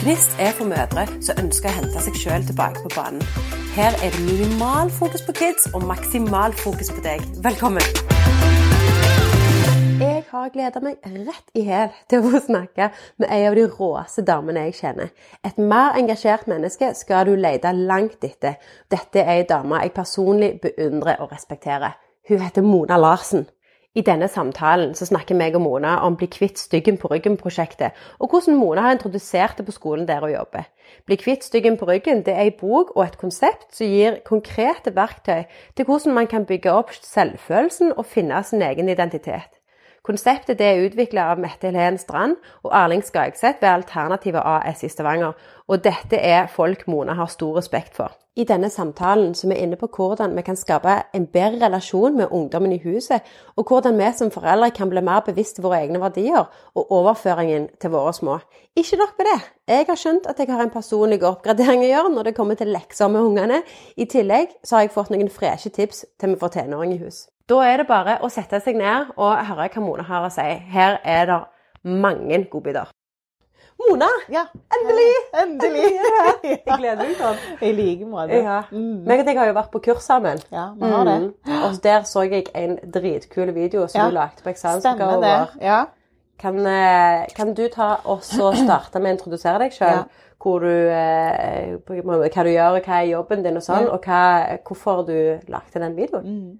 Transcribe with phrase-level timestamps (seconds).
[0.00, 3.20] Gnist er for mødre som ønsker å hente seg sjøl tilbake på banen.
[3.74, 7.20] Her er det minimal fokus på kids og maksimal fokus på deg.
[7.44, 7.84] Velkommen!
[10.00, 12.88] Jeg har gleda meg rett i hæl til å få snakke
[13.20, 15.12] med ei av de råeste damene jeg kjenner.
[15.44, 18.56] Et mer engasjert menneske skal du lete langt etter.
[18.88, 22.00] Dette er ei dame jeg personlig beundrer og respekterer.
[22.30, 23.50] Hun heter Mona Larsen.
[23.90, 28.30] I denne samtalen så snakker meg og Mona om Bli kvitt styggen på ryggen-prosjektet, og
[28.30, 30.68] hvordan Mona har introdusert det på skolen der hun jobber.
[31.10, 34.94] Bli kvitt styggen på ryggen det er en bok og et konsept som gir konkrete
[34.94, 35.42] verktøy
[35.74, 39.58] til hvordan man kan bygge opp selvfølelsen og finne sin egen identitet.
[40.06, 45.34] Konseptet er utvikla av Mette Helen Strand og Erling Skagseth ved Alternativet AS i Stavanger,
[45.66, 48.14] og dette er folk Mona har stor respekt for.
[48.38, 52.14] I denne samtalen så er vi inne på hvordan vi kan skape en bedre relasjon
[52.16, 53.26] med ungdommen i huset,
[53.58, 57.90] og hvordan vi som foreldre kan bli mer bevisst våre egne verdier og overføringen til
[57.90, 58.38] våre små.
[58.78, 59.40] Ikke nok med det.
[59.74, 62.70] Jeg har skjønt at jeg har en personlig oppgradering å gjøre når det kommer til
[62.70, 63.60] lekser med ungene.
[63.98, 67.24] I tillegg så har jeg fått noen freshe tips til vi får tenåring i hus.
[67.50, 70.46] Da er det bare å sette seg ned og høre hva Mona har å si.
[70.70, 71.42] Her er det
[71.82, 72.94] mange godbiter.
[73.80, 74.08] Mona!
[74.28, 74.44] Ja.
[74.76, 75.12] Endelig!
[75.42, 75.84] Endelig!
[76.50, 77.38] Jeg gleder meg sånn.
[77.64, 78.40] I like måte.
[78.44, 78.58] Ja.
[78.72, 79.04] Mm.
[79.08, 80.42] Meg og deg har jo vært på kurs sammen.
[80.52, 81.16] Ja, vi har det.
[81.48, 81.62] Mm.
[81.66, 84.08] Og der så jeg en dritkul video som Ja.
[84.10, 85.56] du lagde på vår.
[85.64, 85.80] Ja.
[86.40, 89.98] Kan, eh, kan du ta og starte med å introdusere deg sjøl?
[90.02, 90.26] Ja.
[90.40, 93.92] Hvor du, eh, hva du gjør, og hva er jobben din, og sånn, Ja.
[93.92, 96.24] og hva, hvorfor du lagde den videoen.
[96.24, 96.58] Mm.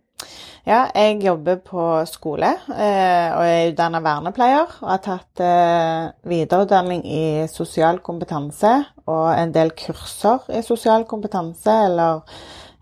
[0.67, 4.75] Ja, jeg jobber på skole eh, og er utdanna vernepleier.
[4.83, 8.73] Og har tatt eh, videreutdanning i sosial kompetanse
[9.09, 12.21] og en del kurser i sosial kompetanse eller,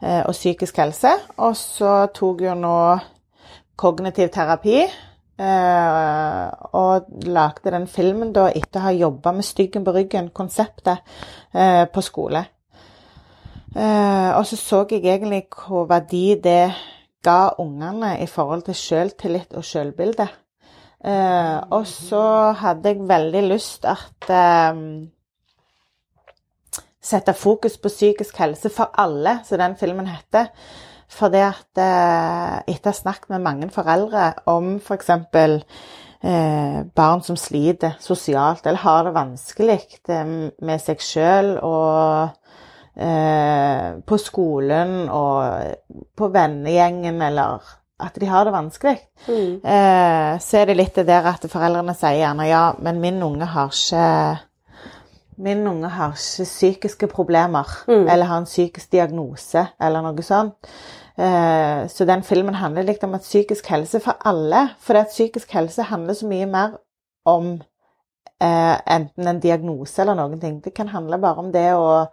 [0.02, 1.14] eh, og psykisk helse.
[1.38, 2.74] Og så tok jeg nå
[3.78, 4.82] kognitiv terapi.
[5.38, 10.98] Og lagde den filmen da etter å ha jobba med Styggen på ryggen, konseptet,
[11.94, 12.40] på skole.
[13.70, 16.72] Og så så jeg egentlig hvor verdi det
[17.24, 20.28] ga ungene i forhold til selvtillit og selvbilde.
[21.04, 22.24] Eh, og så
[22.58, 24.82] hadde jeg veldig lyst at eh,
[27.08, 30.50] Sette fokus på psykisk helse for alle, som den filmen heter.
[31.08, 35.14] Fordi at eh, etter å ha snakket med mange foreldre om f.eks.
[36.18, 39.78] Eh, barn som sliter sosialt eller har det vanskelig
[40.10, 40.32] eh,
[40.66, 42.34] med seg sjøl og
[42.98, 45.76] eh, på skolen og
[46.18, 47.62] på vennegjengen, eller
[48.00, 48.98] at de har det vanskelig,
[49.28, 49.60] Mm.
[49.64, 53.44] eh, så er det litt det der at foreldrene sier gjerne ja, men min unge
[53.46, 54.38] har ikke
[55.38, 58.08] Min unge har ikke psykiske problemer, Mm.
[58.10, 60.54] eller har en psykisk diagnose, eller noe sånt.
[61.16, 64.68] Eh, så den filmen handler litt om at psykisk helse for alle.
[64.80, 66.76] For det at psykisk helse handler så mye mer
[67.26, 67.62] om
[68.40, 70.60] eh, enten en diagnose eller noen ting.
[70.60, 72.06] Det kan handle bare om det å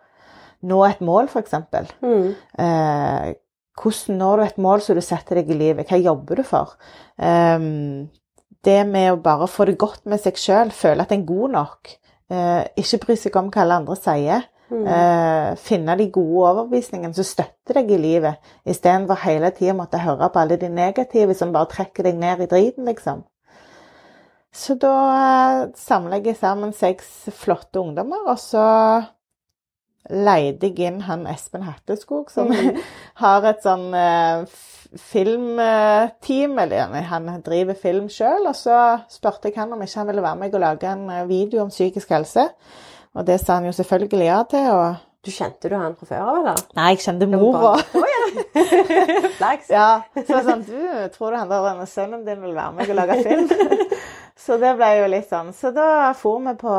[0.65, 1.55] nå et mål, f.eks.
[2.01, 2.29] Mm.
[2.65, 3.33] Eh,
[3.75, 5.89] hvordan når du et mål som du setter deg i livet?
[5.89, 6.75] Hva jobber du for?
[7.19, 7.69] Eh,
[8.65, 11.55] det med å bare få det godt med seg sjøl, føle at en er god
[11.59, 11.95] nok.
[12.33, 14.49] Eh, ikke bry seg om hva alle andre sier.
[14.73, 14.85] Mm.
[14.89, 20.31] Eh, finne de gode overbevisningene som støtter deg i livet, istedenfor hele tida måtte høre
[20.33, 23.21] på alle de negative som bare trekker deg ned i driten, liksom.
[24.55, 28.65] Så da eh, samler jeg sammen seks flotte ungdommer, og så
[30.09, 32.79] leide jeg inn han Espen Hatteskog, som mm.
[33.23, 34.45] har et sånn eh,
[35.01, 40.25] filmteam, eller han driver film sjøl, og så spurte jeg han om ikke han ville
[40.25, 42.47] være med og lage en eh, video om psykisk helse.
[43.15, 44.69] Og det sa han jo selvfølgelig ja til.
[44.71, 44.95] og
[45.25, 46.63] Du kjente du han fra før av, eller?
[46.77, 47.75] Nei, jeg kjente mora.
[47.79, 48.23] Å ja!
[49.39, 49.71] Flaks.
[49.71, 49.87] Ja,
[50.27, 50.81] så sånn Du,
[51.15, 53.47] tror du han der sønnen din vil være med og lage film?
[54.45, 55.53] så det ble jo litt sånn.
[55.55, 56.75] Så da for vi på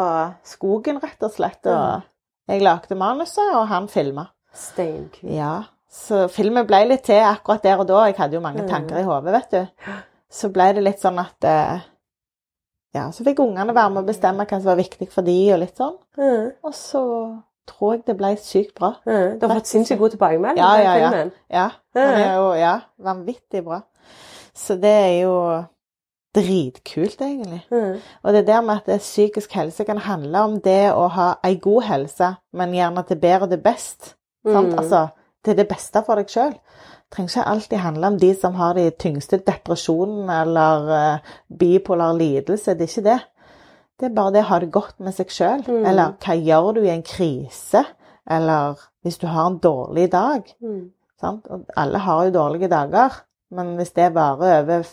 [0.47, 1.65] skogen, rett og slett.
[1.73, 2.05] Og
[2.47, 4.29] jeg lagde manuset, og han filma.
[4.57, 5.31] Steinkul.
[5.34, 5.55] Ja.
[5.91, 8.05] Så filmen ble litt til akkurat der og da.
[8.09, 9.93] Jeg hadde jo mange tanker i hodet, vet du.
[10.33, 11.84] Så ble det litt sånn at eh,
[12.97, 15.60] Ja, så fikk ungene være med å bestemme hva som var viktig for de, og
[15.63, 15.97] litt sånn.
[16.16, 16.51] Mm.
[16.65, 17.03] Og så
[17.66, 18.93] tror jeg det ble sykt bra.
[19.09, 19.39] Mm.
[19.41, 21.66] Du har fått sinnssykt god tilbakemelding Ja, Ja, ja, ja.
[21.97, 23.83] det er jo ja, vanvittig bra.
[24.57, 25.34] Så det er jo
[26.36, 27.62] dritkult, egentlig.
[27.72, 28.03] Mm.
[28.22, 31.56] Og det der med at det psykisk helse kan handle om det å ha ei
[31.62, 34.12] god helse, men gjerne til bedre og til best.
[34.47, 34.74] Sant?
[34.74, 34.78] Mm.
[34.78, 35.06] Altså
[35.47, 36.54] til det beste for deg sjøl.
[37.15, 42.74] Trenger ikke alltid handle om de som har de tyngste depresjonene eller uh, bipolar lidelse.
[42.74, 43.21] Det er ikke det.
[43.97, 45.62] Det er bare det å ha det godt med seg sjøl.
[45.68, 45.86] Mm.
[45.86, 47.84] Eller hva gjør du i en krise?
[48.27, 50.50] Eller hvis du har en dårlig dag.
[50.60, 50.91] Mm.
[51.78, 53.15] Alle har jo dårlige dager,
[53.54, 54.91] men hvis det varer over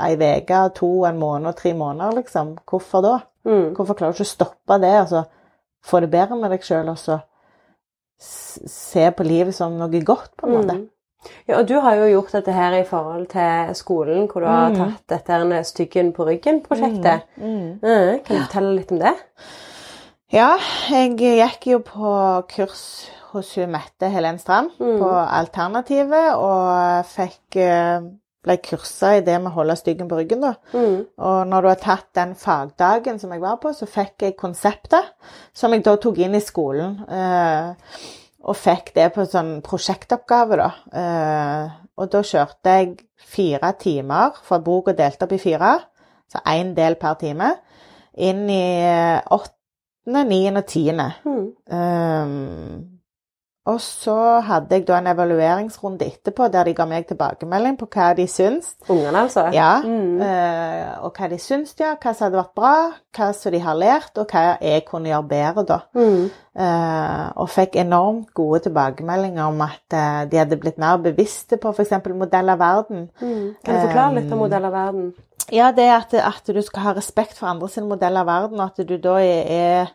[0.00, 3.14] ei uke, to, en måned tre måneder, liksom, hvorfor da?
[3.44, 3.74] Mm.
[3.76, 4.92] Hvorfor klarer du ikke å stoppe det?
[5.02, 5.24] Altså,
[5.84, 7.18] få det bedre med deg sjøl, og så
[8.18, 10.76] se på livet som noe godt, på en måte.
[10.78, 10.86] Mm.
[11.48, 14.70] Ja, og du har jo gjort dette her i forhold til skolen, hvor du har
[14.70, 14.76] Mm.
[14.76, 17.22] tatt dette Styggen på ryggen-prosjektet.
[17.36, 17.80] Mm.
[17.82, 18.20] Mm.
[18.24, 19.14] Kan du fortelle litt om det?
[20.32, 20.56] Ja,
[20.90, 24.98] jeg gikk jo på kurs hos hun Mette Helen Strand Mm.
[24.98, 28.00] på Alternativet, og fikk eh,
[28.46, 30.54] ble kursa i det med å holde styggen på ryggen, da.
[30.72, 31.00] Mm.
[31.28, 35.12] Og når du har tatt den fagdagen som jeg var på, så fikk jeg konseptet,
[35.56, 37.00] som jeg da tok inn i skolen.
[37.10, 38.06] Eh,
[38.46, 40.70] og fikk det på sånn prosjektoppgave, da.
[41.02, 42.96] Eh, og da kjørte jeg
[43.26, 45.74] fire timer, for boka delte opp i fire,
[46.30, 47.54] så én del per time,
[48.16, 51.08] inn i eh, åttende, niende og tiende.
[51.26, 51.48] Mm.
[51.66, 52.95] Um,
[53.66, 54.14] og så
[54.46, 58.74] hadde jeg da en evalueringsrunde etterpå der de ga meg tilbakemelding på hva de syns.
[58.88, 59.48] Ungene, altså?
[59.54, 60.20] Ja, Mm.
[60.22, 62.74] eh, og hva de syns, ja, hva som hadde vært bra,
[63.16, 65.78] hva som de har lært, og hva jeg kunne gjøre bedre, da.
[65.94, 66.30] Mm.
[66.56, 71.74] Eh, og fikk enormt gode tilbakemeldinger om at eh, de hadde blitt mer bevisste på
[71.74, 71.92] f.eks.
[72.14, 73.08] modell av verden.
[73.20, 73.56] Mm.
[73.64, 75.10] Kan du forklare litt om modell av verden?
[75.52, 78.58] Ja, det er at, at du skal ha respekt for andre sin modell av verden,
[78.60, 79.92] og at du da er,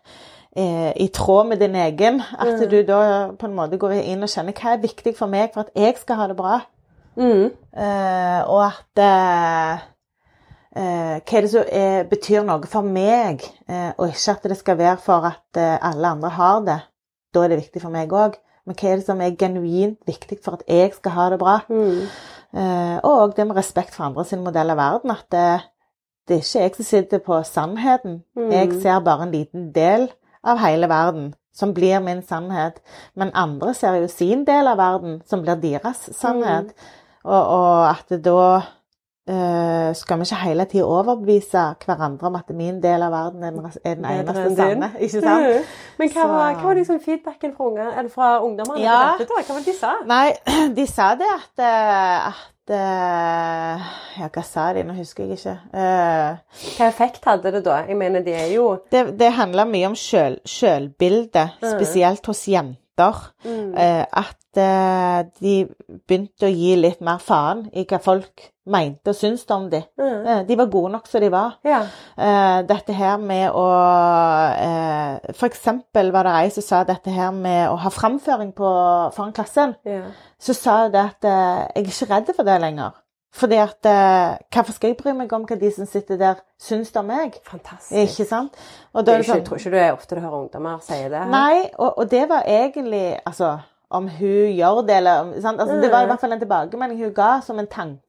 [0.56, 2.22] er i tråd med din egen.
[2.40, 2.70] At Mm.
[2.70, 5.62] du da på en måte går inn og kjenner hva er viktig for meg for
[5.62, 6.60] at jeg skal ha det bra.
[7.18, 7.52] Mm.
[7.78, 9.80] Eh, og at eh,
[10.76, 14.58] eh, Hva er det som er, betyr noe for meg, eh, og ikke at det
[14.58, 16.80] skal være for at eh, alle andre har det.
[17.34, 18.36] Da er det viktig for meg òg.
[18.66, 21.60] Men hva er det som er genuint viktig for at jeg skal ha det bra?
[21.70, 22.02] Mm.
[22.54, 25.12] Eh, og det med respekt for andre sin modell av verden.
[25.12, 25.62] At det,
[26.28, 28.24] det er ikke jeg som sitter på sannheten.
[28.38, 28.52] Mm.
[28.52, 30.10] Jeg ser bare en liten del
[30.44, 32.82] av hele verden som blir min sannhet.
[33.14, 36.72] Men andre ser jo sin del av verden som blir deres sannhet.
[37.24, 38.62] Og, og at det da
[39.96, 43.52] skal vi ikke hele tida overbevise hverandre om at min del av verden er
[43.86, 44.92] den, eneste sanne.
[45.00, 45.46] Ikke sant?
[45.46, 45.68] Mm.
[46.00, 48.82] Men hva var, hva var liksom feedbacken fra, unge, eller fra ungdommene?
[48.82, 49.16] Ja.
[49.20, 49.30] dette.
[49.36, 49.92] Hva var det de sa?
[50.10, 50.32] Nei,
[50.80, 53.90] de sa det at, eh, at eh,
[54.22, 54.84] Ja, hva sa de?
[54.90, 55.54] Nå husker jeg ikke.
[55.74, 57.82] Eh, Hva effekt hadde det da?
[57.88, 61.68] Jeg mener, de er jo det det handler mye om sjøl, sjølbilde, Mm.
[61.78, 63.22] spesielt hos jenter.
[63.46, 63.78] mm.
[63.78, 65.54] Eh, at eh, de
[66.08, 69.82] begynte å gi litt mer faen i hva folk mente og syntes om de.
[69.98, 70.26] Mm.
[70.28, 71.56] Eh, de var gode nok som de var.
[71.66, 71.82] Ja.
[72.18, 73.66] Eh, dette her med å
[74.56, 78.74] eh, For eksempel var det ei som sa dette her med å ha framføring på,
[79.16, 79.76] foran klassen.
[79.86, 80.04] ja.
[80.42, 82.96] Så sa hun det at jeg er ikke redd for det lenger.
[83.32, 83.86] Fordi at
[84.52, 87.38] Hvorfor skal jeg bry meg om hva de som sitter der, syns om meg?
[87.48, 87.94] Fantastisk.
[87.94, 88.58] Ikke sant?
[88.92, 91.14] Ikke, jeg sånn, tror ikke du er ofte du hører ungdommer si det.
[91.14, 91.30] her.
[91.32, 93.54] Nei, og, og det var egentlig Altså,
[93.92, 95.34] om hun gjør det, eller?
[95.36, 98.00] Altså, Det var i hvert fall en tilbakemelding hun ga som en tanke.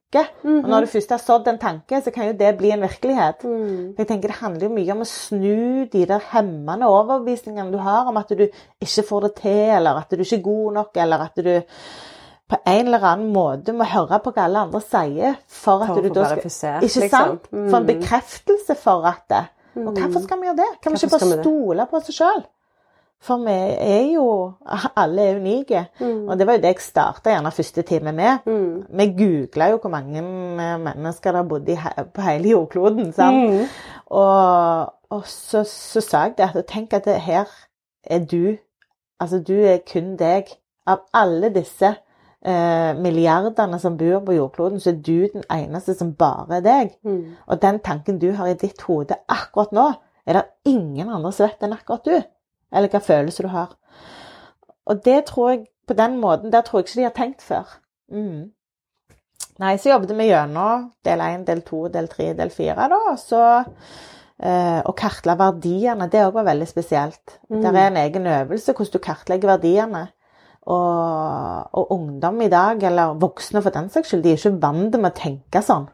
[0.45, 3.43] Og når du først har sådd en tanke, så kan jo det bli en virkelighet.
[3.43, 3.95] Mm.
[3.97, 8.05] Jeg tenker Det handler jo mye om å snu de der hemmende overbevisningene du har
[8.07, 11.17] om at du ikke får det til, eller at du ikke er god nok, eller
[11.25, 11.61] at du
[12.49, 16.01] på en eller annen måte må høre på hva alle andre sier for at For
[16.05, 16.43] du da skal
[16.83, 17.09] Ikke liksom.
[17.09, 17.47] sant?
[17.49, 17.87] For en Mm.
[17.87, 19.45] bekreftelse for at det.
[19.75, 20.71] Og hvorfor skal vi gjøre det?
[20.83, 22.43] Kan vi ikke bare stole på oss sjøl?
[23.23, 24.27] For vi er jo
[25.01, 25.85] Alle er unike.
[25.99, 26.27] Mm.
[26.27, 28.45] Og det var jo det jeg starta gjerne første time med.
[28.45, 28.83] Mm.
[28.99, 33.13] Vi googla jo hvor mange mennesker bodde bodd på hele jordkloden.
[33.13, 33.37] sant?
[33.37, 33.65] Mm.
[34.05, 37.49] Og, og så, så sa jeg det at tenk at det her
[38.03, 38.57] er du.
[39.19, 40.51] Altså du er kun deg.
[40.87, 41.93] Av alle disse
[42.43, 46.95] eh, milliardene som bor på jordkloden, så er du den eneste som bare er deg.
[47.07, 47.35] Mm.
[47.47, 49.91] Og den tanken du har i ditt hode akkurat nå,
[50.27, 52.32] er det ingen andre som vet enn akkurat du.
[52.73, 53.77] Eller hvilke følelser du har.
[54.85, 57.79] Og det tror jeg, på den måten, der tror jeg ikke de har tenkt før.
[58.11, 58.51] Mm.
[59.59, 62.97] Nei, så jobbet vi gjennom del 1, del 2, del 3, del 4, da.
[63.11, 63.41] Og så
[64.41, 67.37] eh, å kartla verdiene, det òg var veldig spesielt.
[67.49, 67.61] Mm.
[67.61, 70.07] Det er en egen øvelse hvordan du kartlegger verdiene.
[70.63, 74.95] Og, og ungdom i dag, eller voksne for den saks skyld, de er ikke vant
[74.95, 75.89] med å tenke sånn.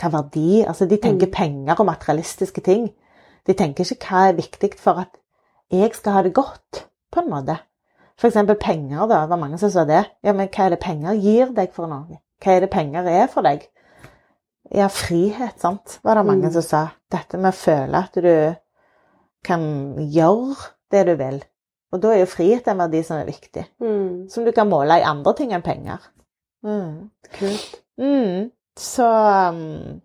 [0.00, 0.62] Hva verdi?
[0.64, 1.34] Altså, de tenker Mm.
[1.34, 2.88] penger og materialistiske ting.
[3.46, 5.17] De tenker ikke hva er viktig for at
[5.70, 7.58] jeg skal ha det godt, på en måte.
[8.24, 9.20] Eksempel penger, da.
[9.22, 10.04] Det var mange som sa det.
[10.26, 12.18] Ja, men hva er det penger gir deg for noe?
[12.42, 13.66] Hva er det penger er for deg?
[14.74, 16.52] Ja, frihet, sant, var det mange Mm.
[16.52, 16.80] som sa.
[17.10, 18.54] Dette med å føle at du
[19.44, 19.62] kan
[20.12, 20.56] gjøre
[20.90, 21.38] det du vil.
[21.92, 23.64] Og da er jo frihet en verdi som er viktig.
[23.80, 24.28] Mm.
[24.28, 25.98] Som du kan måle i andre ting enn penger.
[26.64, 27.10] Mm.
[27.38, 27.80] Kult.
[27.98, 28.50] Mm.
[28.76, 29.06] Så
[29.48, 30.00] um,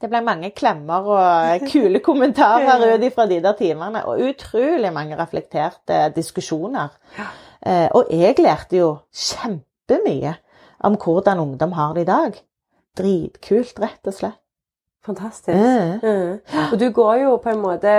[0.00, 4.04] det ble mange klemmer og kule kommentarer ut ifra de der timene.
[4.08, 6.94] Og utrolig mange reflekterte diskusjoner.
[7.60, 10.36] Eh, og jeg lærte jo kjempemye
[10.88, 12.38] om hvordan ungdom har det i dag.
[12.96, 14.38] Dritkult, rett og slett.
[15.04, 15.56] Fantastisk.
[15.56, 16.00] Mm.
[16.02, 16.64] Mm.
[16.72, 17.92] Og du går jo på en måte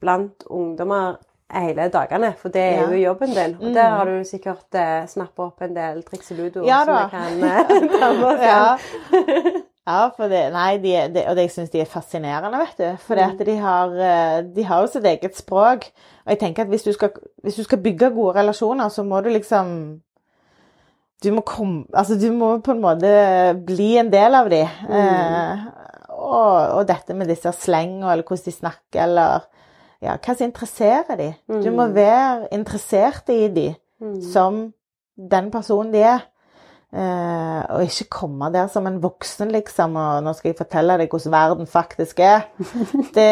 [0.00, 1.14] blant ungdommer
[1.52, 3.56] hele dagene, for det er jo jobben din.
[3.60, 6.94] Og der har du sikkert eh, snappa opp en del triks og ludo Ja som
[6.94, 10.08] du vi kan eh, ta med oss Ja.
[10.16, 12.96] for det, nei, de, de, og det, jeg syns de er fascinerende, vet du.
[13.02, 13.38] For Mm.
[13.44, 15.88] de har, eh, de har jo sitt eget språk.
[16.24, 17.10] Og jeg tenker at hvis du, skal,
[17.42, 20.00] hvis du skal bygge gode relasjoner, så må du liksom
[21.24, 23.10] Du må komme Altså, du må på en måte
[23.66, 24.62] bli en del av de.
[24.88, 24.94] Mm.
[24.98, 25.58] Eh,
[26.18, 29.40] og, og dette med disse slengene, eller hvordan de snakker, eller
[30.02, 31.28] ja, hva som interesserer de.
[31.48, 31.94] Du må Mm.
[31.94, 33.74] være interessert i de
[34.32, 34.72] som
[35.16, 36.20] den personen de er.
[36.92, 41.14] Eh, og ikke komme der som en voksen, liksom, og nå skal jeg fortelle deg
[41.14, 42.42] hvordan verden faktisk er.
[43.16, 43.28] Det,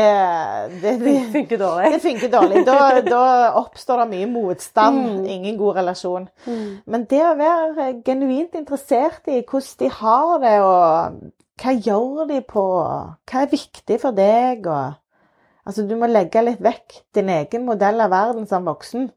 [0.80, 1.90] det, det, Det funker dårlig.
[1.92, 2.62] det funker dårlig.
[2.66, 3.24] Da, da
[3.60, 6.28] oppstår det mye motstand, ingen god relasjon.
[6.86, 12.40] Men det å være genuint interessert i hvordan de har det, og hva gjør de
[12.48, 12.66] på,
[13.28, 14.96] hva er viktig for deg, og
[15.68, 19.10] Altså, du må legge litt vekk din egen modell av verden som voksen,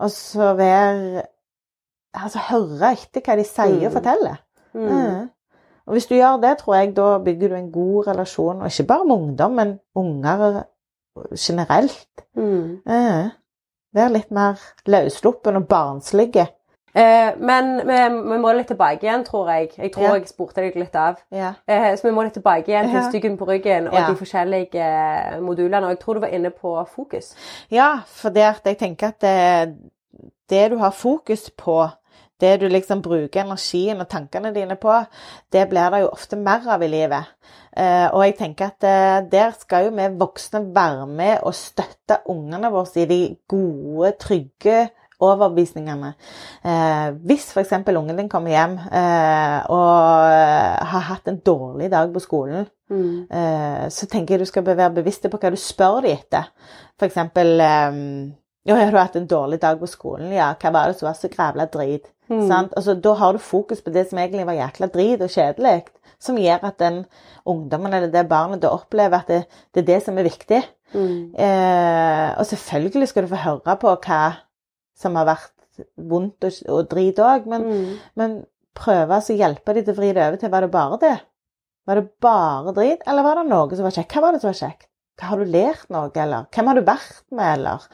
[0.00, 1.26] og så være
[2.14, 3.96] Altså høre etter hva de sier og Mm.
[3.98, 4.36] forteller.
[4.74, 4.88] Mm.
[4.88, 5.30] Mm.
[5.86, 8.86] Og hvis du gjør det, tror jeg da bygger du en god relasjon, og ikke
[8.86, 10.62] bare med ungdom, men unger
[11.38, 12.24] generelt.
[12.36, 12.80] Mm.
[12.86, 13.30] Mm.
[13.94, 14.58] Vær litt mer
[14.90, 16.46] løssluppen og barnslige.
[16.96, 17.96] Eh, men vi,
[18.30, 19.70] vi må litt tilbake igjen, tror jeg.
[19.78, 20.12] Jeg tror Ja.
[20.14, 21.16] jeg spurte deg litt av.
[21.34, 21.52] Ja.
[21.68, 24.06] Eh, så vi må litt tilbake igjen til styggen på ryggen og Ja.
[24.10, 25.82] de forskjellige eh, modulene.
[25.84, 27.34] Og jeg tror du var inne på fokus.
[27.70, 29.76] Ja, for det at jeg tenker at det,
[30.50, 31.88] det du har fokus på,
[32.44, 34.98] det du liksom bruker energien og tankene dine på,
[35.52, 37.32] det blir det jo ofte mer av i livet.
[37.76, 42.20] Eh, og jeg tenker at eh, der skal jo vi voksne være med og støtte
[42.30, 44.84] ungene våre i de gode, trygge
[45.24, 46.12] overbevisningene.
[46.66, 47.72] Eh, hvis f.eks.
[47.96, 53.26] ungen din kommer hjem eh, og har hatt en dårlig dag på skolen, Mm.
[53.30, 56.50] Eh, så tenker jeg du skal være bevisst på hva du spør dem etter.
[57.02, 58.34] Eksempel um,
[58.64, 60.32] ja, har du hatt en dårlig dag på skolen?
[60.32, 62.06] Ja, hva var det som var så grævla drit?
[62.30, 62.46] Mm.
[62.48, 62.72] Sant?
[62.76, 65.84] Altså, da har du fokus på det som egentlig var jækla drit og kjedelig,
[66.18, 67.02] som gjør at den
[67.44, 69.42] ungdommen eller det barnet da opplever at det,
[69.74, 70.62] det er det som er viktig.
[70.94, 71.34] Mm.
[71.34, 74.22] Eh, og selvfølgelig skal du få høre på hva
[74.96, 75.50] som har vært
[75.98, 77.94] vondt og, og drit òg, men Mm.
[78.16, 78.34] men
[78.74, 81.16] prøve å hjelpe dem til å vri det over til var det bare det?
[81.86, 84.14] Var det bare drit, eller var det noe som var kjekt?
[84.14, 84.88] Hva var det som var kjekt?
[85.14, 87.84] Hva Har du lært noe, eller hvem har du vært med, eller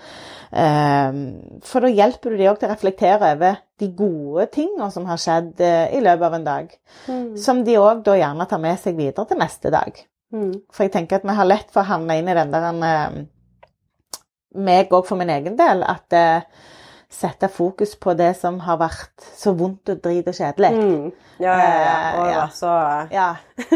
[0.50, 5.06] Ehm, For da hjelper du dem òg til å reflektere over de gode tingene som
[5.08, 6.72] har skjedd eh, i løpet av en dag.
[7.06, 7.28] Mm.
[7.38, 10.02] Som de òg da gjerne tar med seg videre til neste dag.
[10.34, 10.52] Mm.
[10.74, 12.82] For jeg tenker at vi har lett for å havne inn i den der en,
[12.86, 14.18] eh,
[14.58, 16.66] meg òg for min egen del, at eh,
[17.10, 20.70] sette fokus på det som har vært så vondt og drit og kjedelig.
[20.76, 21.08] Mm.
[21.42, 21.94] Ja, ja, ja.
[22.20, 22.44] Og Eh, ja.
[22.54, 22.74] så
[23.10, 23.28] Ja,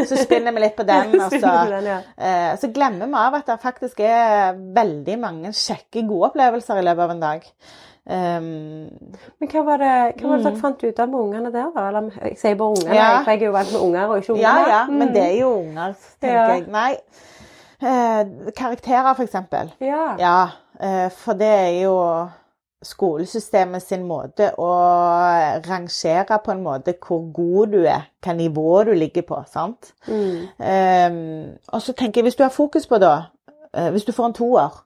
[0.07, 1.97] så spinner vi litt på den, og så, den, ja.
[2.17, 6.85] eh, så glemmer vi av at det faktisk er veldig mange kjekke, gode opplevelser i
[6.87, 7.49] løpet av en dag.
[8.05, 8.87] Um,
[9.41, 10.49] Men hva var det, hva var det Mm.
[10.51, 11.87] dere fant ut av med ungene der, da?
[11.89, 13.23] Eller, jeg sier bare ungene, Ja.
[13.23, 14.41] for jeg er jo vant med unger og ikke unger.
[14.43, 15.13] ja, ja, ja, men Mm.
[15.13, 16.67] det er jo unger, tenker jeg.
[16.69, 16.91] Nei.
[17.81, 18.25] Eh,
[18.55, 19.71] karakterer, for eksempel.
[19.81, 20.15] Ja.
[20.19, 20.49] Ja,
[20.79, 22.29] eh, for det er jo
[22.85, 24.69] skolesystemet sin måte å
[25.65, 29.41] rangere på en måte hvor god du er, hva nivå du ligger på.
[29.51, 29.93] sant?
[30.07, 30.45] Mm.
[30.59, 31.19] Um,
[31.73, 33.15] og så tenker jeg, hvis du har fokus på da,
[33.73, 34.79] eh, hvis du får en toer,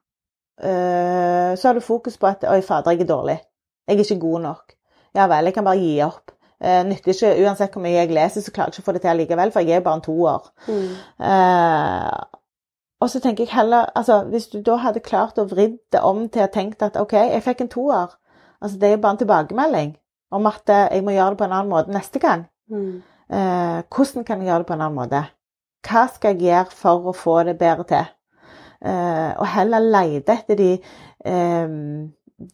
[0.64, 3.40] eh, så har du fokus på at oi, fader, jeg er dårlig.
[3.88, 4.76] Jeg er ikke god nok.
[5.16, 6.32] Ja vel, jeg kan bare gi opp.
[6.60, 9.02] Eh, nytter ikke, Uansett hvor mye jeg leser, så klarer jeg ikke å få det
[9.06, 10.52] til likevel, for jeg er bare en toer.
[10.68, 12.39] Mm.
[13.00, 16.26] Og så tenker jeg heller altså, Hvis du da hadde klart å vridd det om
[16.30, 18.16] til å tenke at OK, jeg fikk en toer.
[18.62, 19.96] Altså, det er jo bare en tilbakemelding
[20.36, 22.46] om at jeg må gjøre det på en annen måte neste gang.
[22.70, 23.02] Mm.
[23.32, 25.24] Eh, hvordan kan jeg gjøre det på en annen måte?
[25.88, 28.12] Hva skal jeg gjøre for å få det bedre til?
[28.80, 30.70] Eh, og heller lete etter de,
[31.26, 31.74] eh,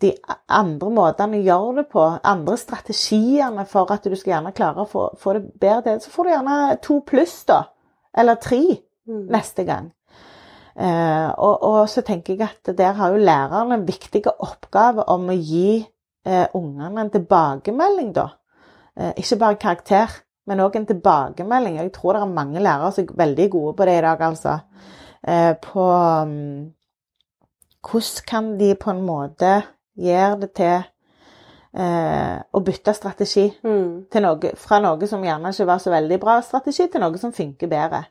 [0.06, 0.14] de
[0.48, 4.90] andre måtene å gjøre det på, andre strategiene for at du skal gjerne klare å
[4.90, 6.02] få, få det bedre til.
[6.06, 7.64] Så får du gjerne to pluss, da.
[8.16, 8.64] Eller tre
[9.08, 9.28] Mm.
[9.30, 9.92] neste gang.
[10.76, 15.30] Eh, og, og så tenker jeg at der har jo læreren en viktig oppgave om
[15.32, 15.80] å gi
[16.26, 18.30] eh, ungene en tilbakemelding, da.
[18.98, 20.18] Eh, ikke bare karakter,
[20.48, 21.78] men òg en tilbakemelding.
[21.80, 24.58] Jeg tror det er mange lærere som er veldig gode på det i dag, altså.
[25.28, 26.74] Eh, på um,
[27.86, 29.54] hvordan kan de på en måte
[29.96, 30.84] gjøre det til
[31.76, 34.06] eh, å bytte strategi Mm.
[34.22, 37.68] noe, fra noe som gjerne ikke var så veldig bra strategi, til noe som funker
[37.68, 38.06] bedre.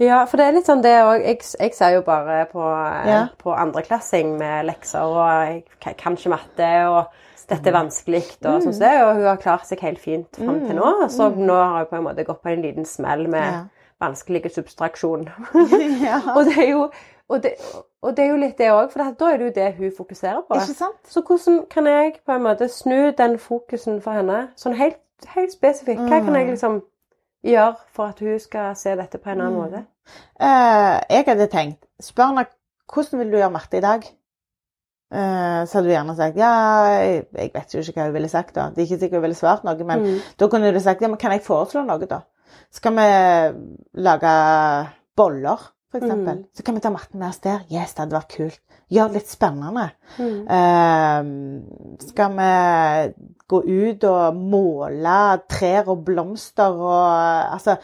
[0.00, 1.24] Ja, for det er litt sånn det òg.
[1.26, 3.18] Jeg, jeg ser jo bare på, eh, Ja.
[3.38, 7.04] på andreklassing med lekser, og jeg kan- ikke matte, og
[7.48, 10.60] dette er vanskelig, og sånn som det, og hun har klart seg helt fint fram
[10.66, 11.08] til nå.
[11.10, 13.64] Så nå har hun på en måte gått på en liten smell med Ja.
[14.00, 15.28] vanskelig substraksjon.
[16.02, 16.20] ja.
[16.34, 16.90] og det er jo
[17.30, 17.52] og, det,
[18.02, 20.42] og det er jo litt det òg, for da er det jo det hun fokuserer
[20.48, 20.54] på.
[20.56, 20.96] Ikke sant?
[21.06, 24.96] Så hvordan kan jeg på en måte snu den fokusen for henne, sånn helt,
[25.28, 26.00] helt spesifikt?
[26.08, 26.50] Hva kan jeg Mm.
[26.56, 26.82] liksom
[27.46, 29.60] gjøre for at hun skal se dette på en annen Mm.
[29.62, 29.84] måte?
[30.40, 32.46] Uh, jeg hadde tenkt Spør henne
[32.92, 34.02] hvordan vil du gjøre matte i dag?
[35.10, 36.50] Uh, så hadde du gjerne sagt ja,
[36.94, 38.68] jeg, jeg vet jo ikke hva hun ville sagt da.
[38.70, 40.18] Det er ikke sikkert hun ville svart noe, men Mm.
[40.38, 42.20] da kunne du sagt ja, men kan jeg foreslå noe, da?
[42.70, 43.06] Skal vi
[44.02, 44.34] lage
[45.16, 46.36] boller, for eksempel?
[46.42, 46.44] Mm.
[46.54, 47.64] Så kan vi ta matten med oss der.
[47.70, 48.60] Yes, det hadde vært kult.
[48.90, 49.84] Gjør det litt spennende.
[50.18, 50.38] Mm.
[50.56, 52.52] Eh, skal vi
[53.50, 55.18] gå ut og måle
[55.50, 57.76] trær og blomster og Altså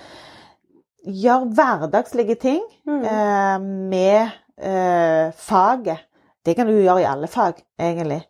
[1.07, 3.05] Gjør hverdagslige ting Mm.
[3.05, 3.61] eh,
[3.91, 5.99] med eh, faget.
[6.47, 8.23] Det kan du gjøre i alle fag, egentlig.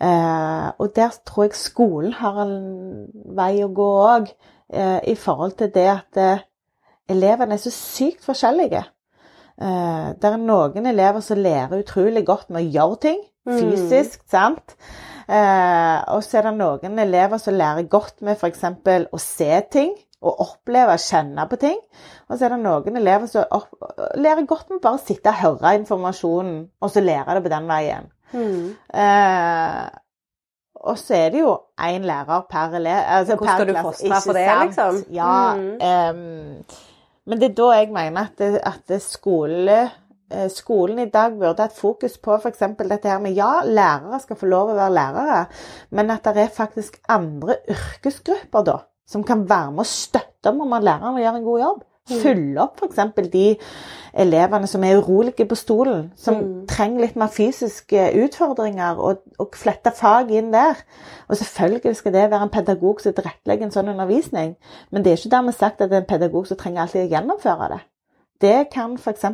[0.00, 4.26] Eh, og der tror jeg skolen har en vei å gå òg,
[4.72, 6.38] eh, i forhold til det at eh,
[7.08, 8.82] elevene er så sykt forskjellige.
[9.62, 13.58] Eh, det er noen elever som lærer utrolig godt med å gjøre ting Mm.
[13.58, 14.76] fysisk, sant?
[15.26, 18.62] Uh, og så er det noen elever som lærer godt med f.eks.
[19.10, 21.80] å se ting, og oppleve, kjenne på ting.
[22.28, 23.72] Og så er det noen elever som opp,
[24.14, 27.66] lærer godt med bare å sitte og høre informasjonen, og så lære det på den
[27.72, 28.06] veien.
[28.30, 28.70] Mm.
[28.94, 29.90] Uh,
[30.82, 33.02] og så er det jo én lærer per elev.
[33.18, 34.64] Altså Hvordan per skal du fostre for det, sant?
[34.70, 35.02] liksom?
[35.14, 35.34] Ja.
[35.54, 35.76] Mm.
[35.82, 36.64] ehm,
[37.26, 39.78] men det er da jeg mener at, at skole,
[40.32, 42.64] eh, skolen i dag burde hatt fokus på f.eks.
[42.80, 45.44] dette her med ja, lærere skal få lov å være lærere,
[45.90, 48.76] men at det er faktisk andre yrkesgrupper da,
[49.06, 51.88] som kan være med og støtte om man lærer å gjøre en god jobb.
[52.20, 53.30] Fylle opp f.eks.
[53.32, 53.56] de
[54.14, 56.66] elevene som er urolige på stolen, som Mm.
[56.68, 60.74] trenger litt mer fysiske utfordringer, og, og flette fag inn der.
[61.28, 64.56] Og selvfølgelig skal det være en pedagog som tilrettelegger en sånn undervisning,
[64.90, 67.12] men det er ikke dermed sagt at det er en pedagog som trenger alltid å
[67.14, 67.80] gjennomføre det.
[68.40, 69.24] Det kan f.eks.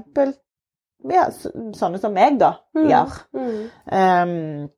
[1.11, 2.89] Ja, så- sånne som meg, da, Mm.
[2.89, 3.13] gjøre.
[3.35, 3.71] Mm.
[3.93, 4.69] Um,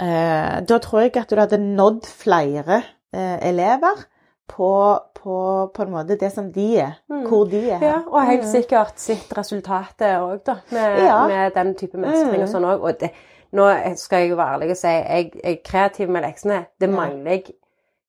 [0.00, 2.82] uh, da tror jeg at du hadde nådd flere
[3.14, 4.04] uh, elever
[4.48, 7.26] på, på, på en måte det som de er, Mm.
[7.28, 7.78] hvor de er.
[7.82, 8.50] Ja, og helt Mm.
[8.52, 10.56] sikkert sitt resultatet òg, da.
[10.70, 11.26] Med, Ja.
[11.28, 12.42] med den type mestring Mm.
[12.42, 12.80] og sånn òg.
[12.82, 13.10] Og det,
[13.52, 16.66] nå skal jeg jo være ærlig og si jeg, jeg er kreativ med leksene.
[16.80, 17.44] Det mangler jeg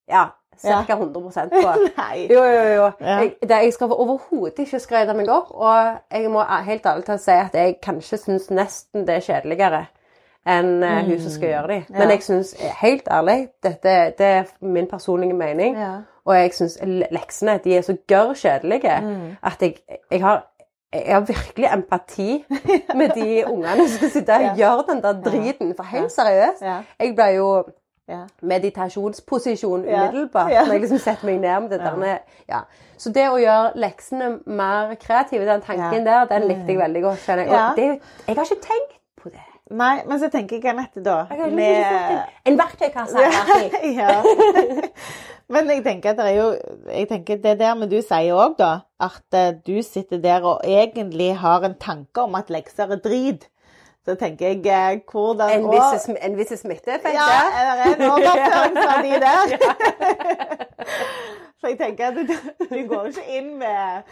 [0.10, 0.26] ja,
[0.62, 0.95] ca.
[0.95, 1.88] 100% på.
[1.97, 2.28] Nei.
[2.30, 2.91] Jo, jo, jo.
[3.02, 3.17] Ja.
[3.19, 7.21] Jeg, det, jeg skal overhodet ikke skryte meg opp, og jeg må helt ærlig talt
[7.21, 9.88] si at jeg kanskje syns nesten det er kjedeligere
[10.47, 12.10] enn eh, hun som skal gjøre dem Men Mm.
[12.10, 16.02] Jeg syns helt ærlig, dette det er min personlige mening, Ja.
[16.25, 16.77] Og jeg syns
[17.12, 19.36] leksene de er så gørr kjedelige Mm.
[19.43, 19.75] at jeg,
[20.12, 20.47] jeg har
[20.93, 22.45] jeg har virkelig empati
[22.95, 24.53] med de ungene som skal sitte og Ja.
[24.55, 25.75] gjøre den der driten.
[25.75, 26.77] For helt seriøst, Ja.
[26.99, 27.63] jeg ble jo
[28.10, 28.25] Ja.
[28.41, 30.51] meditasjonsposisjon umiddelbart.
[30.51, 30.63] Ja.
[30.65, 31.91] Når jeg liksom setter meg ned med det Ja.
[31.95, 32.17] der.
[32.49, 32.60] Ja.
[32.97, 37.27] Så det å gjøre leksene mer kreative, den tanken der, den likte jeg veldig godt.
[37.27, 37.47] jeg.
[37.47, 37.69] Ja.
[37.69, 38.97] Og det, jeg har ikke tenkt.
[39.71, 41.60] Nei, men så tenker jeg Anette, da Jeg en,
[42.51, 43.21] en verktøykasse.
[43.23, 43.77] her.
[44.01, 44.17] ja.
[45.51, 46.49] Men jeg tenker at det er jo
[46.88, 50.63] jeg tenker Det der med du sier òg, da, at eh, du sitter der og
[50.67, 53.47] egentlig har en tanke om at lekser er drit.
[54.05, 57.43] Så tenker jeg eh, hvordan En viss, en viss smitteeffekt Ja, der.
[57.53, 59.45] det er en overføringsverdi der.
[61.61, 62.31] Så jeg tenker at du,
[62.71, 64.07] du går ikke inn med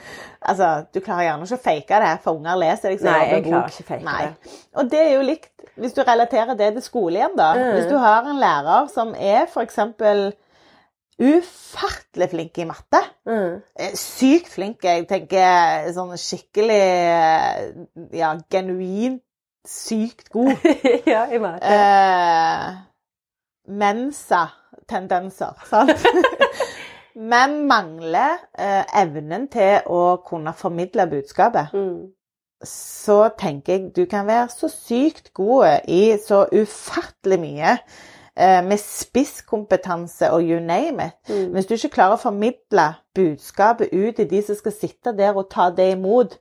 [0.45, 3.73] Altså, du klarer gjerne ikke å fake det, for unger leser så Nei, jeg klarer
[3.73, 4.19] ikke fake Nei.
[4.27, 4.53] det.
[4.77, 5.49] Og det er jo likt
[5.79, 7.53] hvis du relaterer det til skole igjen, da.
[7.55, 7.69] Mm.
[7.77, 9.77] Hvis du har en lærer som er f.eks.
[11.19, 12.99] ufattelig flink i matte.
[13.27, 13.61] Mm.
[13.79, 14.83] eh, Sykt flink.
[14.83, 17.71] Jeg tenker sånn skikkelig eh,
[18.19, 19.23] Ja, genuint
[19.69, 20.51] sykt god.
[21.13, 21.55] ja, i det.
[21.61, 22.77] Eh,
[23.69, 25.91] Mensa-tendenser, sant?
[27.31, 31.73] Men mangler eh, evnen til å kunne formidle budskapet.
[31.73, 32.13] Mm.
[32.65, 37.75] Så tenker jeg du kan være så sykt god i så ufattelig mye
[38.39, 41.17] eh, med spisskompetanse og you name it.
[41.29, 41.51] Mm.
[41.53, 45.49] Hvis du ikke klarer å formidle budskapet ut til de som skal sitte der og
[45.51, 46.39] ta det imot,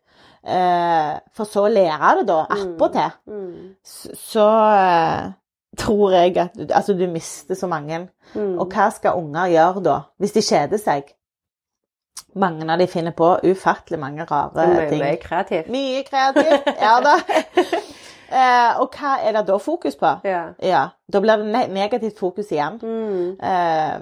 [1.35, 3.75] for så å lære det da attpåtil, Mm.
[3.85, 4.47] så, så
[4.79, 5.31] eh,
[5.77, 8.09] tror jeg at du- altså, du mister så mange.
[8.35, 8.59] Mm.
[8.59, 11.15] Og hva skal unger gjøre da, hvis de kjeder seg?
[12.37, 15.01] Mange av de finner på ufattelig mange rare Mye, ting.
[15.01, 15.69] mye kreativt.
[15.73, 17.17] Mye kreativt, ja da.
[18.29, 20.11] Eh, og hva er det da fokus på?
[20.29, 20.51] Ja.
[20.61, 22.75] Ja, Da blir det negativt fokus igjen.
[22.83, 23.39] Mm.
[23.41, 24.01] Eh,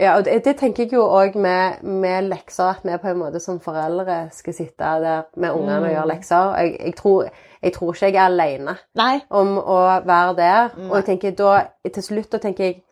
[0.00, 3.18] Ja, og det, det tenker jeg jo òg med, med lekser, at vi på en
[3.20, 5.90] måte som foreldre skal sitte der med ungene og Mm.
[5.92, 6.54] gjøre lekser.
[6.56, 7.26] Jeg, jeg, tror,
[7.62, 9.20] jeg tror ikke jeg er alene nei.
[9.30, 10.70] om å være der.
[10.78, 10.88] Nei.
[10.90, 11.50] Og jeg tenker da,
[11.92, 12.82] til slutt da tenker jeg,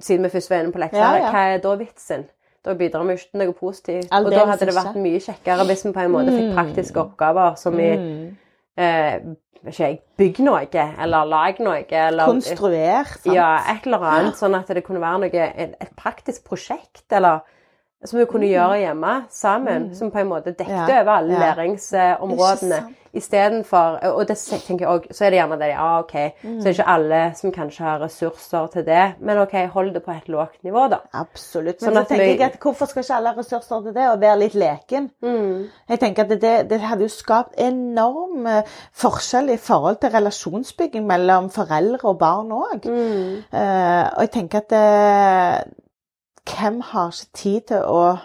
[0.00, 1.30] siden vi først var inne på lekser, Ja, ja.
[1.34, 2.24] hva er da vitsen?
[2.64, 4.08] Da bidrar vi ikke til noe positivt.
[4.14, 6.54] Og da hadde det vært mye kjekkere hvis vi på en måte fikk Mm.
[6.56, 8.36] praktiske oppgaver som i Mm.
[8.76, 9.20] Eh,
[9.64, 10.66] ikke jeg, bygg noe,
[11.00, 11.84] eller lag noe.
[11.88, 13.32] Eller, Konstruer, sant?
[13.32, 14.36] Ja, et eller annet.
[14.36, 17.40] Sånn at det kunne være noe, et, et praktisk prosjekt, eller
[18.04, 19.88] som vi kunne gjøre hjemme sammen.
[19.96, 20.90] Som på en måte dekket Mm.
[20.90, 21.54] Ja, over alle ja.
[21.54, 22.82] læringsområdene.
[23.14, 26.60] Istedenfor Og det tenker jeg også, så er det gjerne det ja, OK, Mm.
[26.60, 30.02] så er det ikke alle som kanskje har ressurser til det, men OK, hold det
[30.04, 30.98] på et lavt nivå, da.
[31.14, 31.82] Absolutt.
[31.82, 34.08] Men Sånn så tenker vi- jeg at hvorfor skal ikke alle ha ressurser til det,
[34.10, 35.10] og være litt leken?
[35.88, 41.06] Jeg tenker at det, det hadde jo skapt enorm eh, forskjell i forhold til relasjonsbygging
[41.06, 42.86] mellom foreldre og barn òg.
[44.16, 45.64] og jeg tenker at eh,
[46.44, 48.16] hvem har ikke tid til å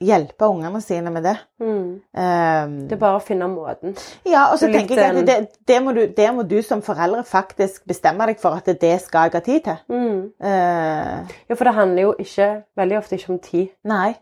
[0.00, 1.36] hjelpe ungene sine med det?
[1.60, 3.96] Eh, Det er bare å finne måten.
[4.24, 6.82] ja, og så er tenker jeg at det, det, må du, det må du som
[6.82, 10.32] foreldre faktisk bestemme deg for at det skal jeg ha tid til.
[10.40, 13.68] Eh, Ja, for det handler jo ikke, veldig ofte ikke om tid.
[13.84, 14.14] nei,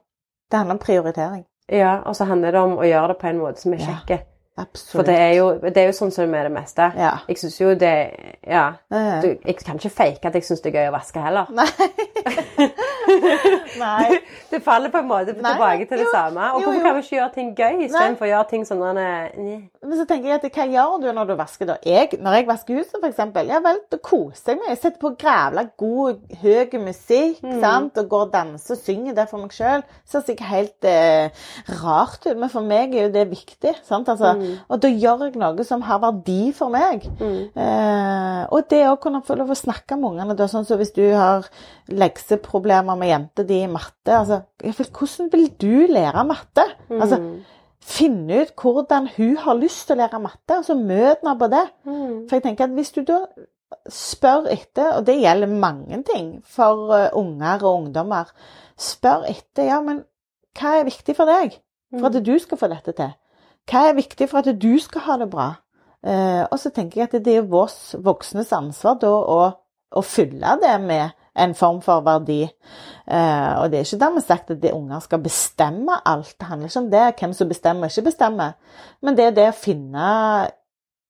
[0.51, 1.45] det handler om prioritering.
[1.69, 4.19] Ja, og så handler det om å gjøre det på en måte som er Ja.
[4.57, 4.93] Kjekk.
[4.93, 6.87] For det er, jo, det er jo sånn som det er med det meste.
[6.97, 7.13] Ja.
[7.29, 7.95] Jeg syns jo det
[8.47, 8.65] Ja.
[9.23, 11.51] Du, jeg kan ikke fake at jeg syns det er gøy å vaske heller.
[11.53, 11.67] Nei.
[13.81, 14.19] Nei.
[14.51, 16.49] Det faller på en måte Nei, tilbake til det samme.
[16.55, 16.85] Og jo, hvorfor jo.
[16.87, 20.39] kan vi ikke gjøre ting gøy istedenfor å gjøre ting sånn Men så tenker jeg
[20.41, 21.77] at hva gjør du når du vasker, da?
[21.87, 24.71] Jeg, når jeg vasker huset, for eksempel, ja vel, da koser jeg meg.
[24.73, 27.61] Jeg setter på grævla god, høy musikk, Mm.
[27.61, 29.83] sant, og går og danser og synger det for meg sjøl.
[30.09, 31.29] Ser sikkert helt eh,
[31.83, 33.75] rart ut, men for meg er jo det viktig.
[33.87, 34.09] sant?
[34.09, 34.46] Altså, Mm.
[34.69, 37.07] Og da gjør jeg noe som har verdi for meg.
[37.21, 40.95] Eh, og det å kunne få lov å snakke med ungene, da, sånn som hvis
[40.97, 41.49] du har
[41.89, 46.65] lekseproblemer med jenta di i matte altså, Hvordan vil du lære matte?
[46.91, 47.21] Altså,
[47.87, 51.51] finne ut hvordan hun har lyst til å lære matte, og så møte henne på
[51.53, 51.67] det.
[51.85, 53.21] For jeg tenker at hvis du da
[53.91, 58.31] spør etter, og det gjelder mange ting for eh, unger og ungdommer,
[58.79, 60.05] spør etter ja, men
[60.57, 61.59] hva er viktig for deg
[61.97, 63.13] for at du skal få dette til?
[63.67, 65.53] Hva er viktig for at du skal ha det bra?
[66.07, 69.39] Eh, og så tenker jeg at det er vårt voksnes ansvar da å,
[69.91, 72.45] å fylle det med en form for verdi.
[72.47, 76.37] Eh, og det er ikke dermed sagt at de unger skal bestemme alt.
[76.39, 78.55] Det handler ikke om det, hvem som bestemmer og ikke bestemmer.
[79.03, 80.13] Men det er det å finne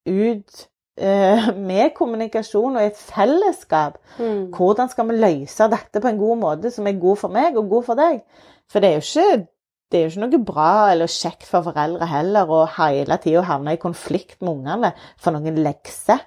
[0.07, 0.65] ut
[0.97, 6.73] eh, med kommunikasjon og et fellesskap hvordan skal vi løse dette på en god måte
[6.73, 8.23] som er god for meg og god for deg.
[8.71, 9.47] For det er jo ikke
[9.93, 13.77] det er jo ikke noe bra eller kjekt for foreldre heller å hele tida havne
[13.77, 14.91] i konflikt med ungene
[15.23, 16.25] for noen lekser.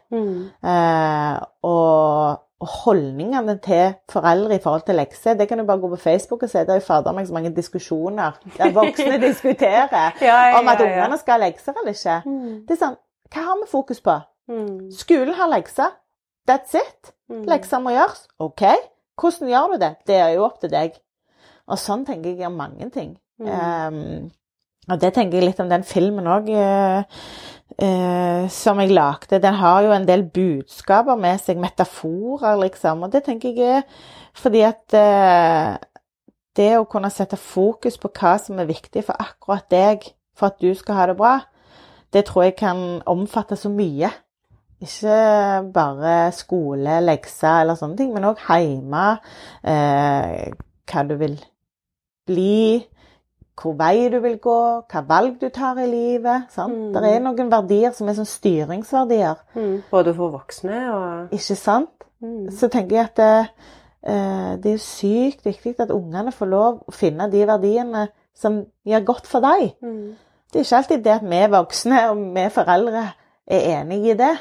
[0.64, 5.92] Eh, og, og holdningene til foreldre i forhold til lekser, det kan du bare gå
[5.92, 6.64] på Facebook og se.
[6.64, 9.92] Det er jo fader meg så mange diskusjoner der voksne diskuterer
[10.24, 12.20] Ja, ja, om at ja, ungene skal ha lekser eller ikke.
[12.64, 13.00] Det er sånn,
[13.34, 14.20] hva har vi fokus på?
[14.50, 14.90] Mm.
[14.96, 15.92] Skolen har lekser.
[16.50, 17.12] That's it.
[17.30, 18.24] Lekser må gjøres.
[18.42, 18.64] OK.
[19.20, 19.96] Hvordan gjør du det?
[20.08, 20.96] Det er jo opp til deg.
[21.70, 23.18] Og sånn tenker jeg om mange ting.
[23.40, 24.32] Um,
[24.90, 26.50] og det tenker jeg litt om den filmen òg,
[28.52, 29.40] som jeg lagde.
[29.40, 33.06] Den har jo en del budskaper med seg, metaforer, liksom.
[33.06, 33.86] Og det tenker jeg er
[34.40, 35.78] fordi at uh,
[36.58, 40.60] det å kunne sette fokus på hva som er viktig for akkurat deg, for at
[40.60, 41.36] du skal ha det bra,
[42.14, 44.10] det tror jeg kan omfatte så mye.
[44.80, 45.16] Ikke
[45.76, 49.06] bare skole, lekser eller sånne ting, men òg hjemme.
[49.68, 50.50] uh,
[50.90, 51.36] hva du vil
[52.26, 52.82] bli,
[53.60, 54.60] hvor vei du vil gå,
[54.92, 56.50] hva valg du tar i livet.
[56.58, 56.94] Mm.
[56.94, 59.82] Det er noen verdier som er sånn styringsverdier, Mm.
[59.92, 62.06] Både for voksne og ikke sant?
[62.52, 63.50] Så tenker jeg at det,
[64.04, 69.06] eh, det er sykt viktig at ungene får lov å finne de verdiene som gjør
[69.06, 69.72] godt for dem.
[70.52, 73.06] Det er ikke alltid det at vi voksne og vi foreldre
[73.48, 74.36] er enige i det.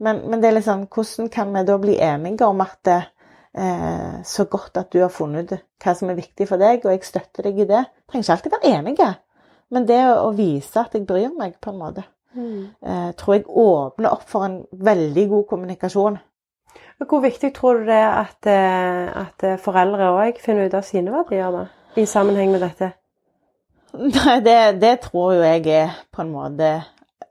[0.00, 3.02] Men, men det er liksom, hvordan kan vi da bli enige om at det,
[3.56, 6.94] eh, så godt at du har funnet ut hva som er viktig for deg, og
[6.94, 7.84] jeg støtter deg i det.
[7.84, 9.08] Jeg trenger ikke alltid være enige,
[9.74, 14.12] men det å, vise at jeg bryr meg, på en måte, eh, tror jeg åpner
[14.12, 16.18] opp for en veldig god kommunikasjon.
[17.04, 21.12] Hvor viktig tror du det er at, eh, at foreldre òg finner ut av sine
[21.12, 21.66] verdier, da?
[22.00, 22.94] I sammenheng med dette?
[24.16, 26.70] Nei, det, det tror jo jeg er på en måte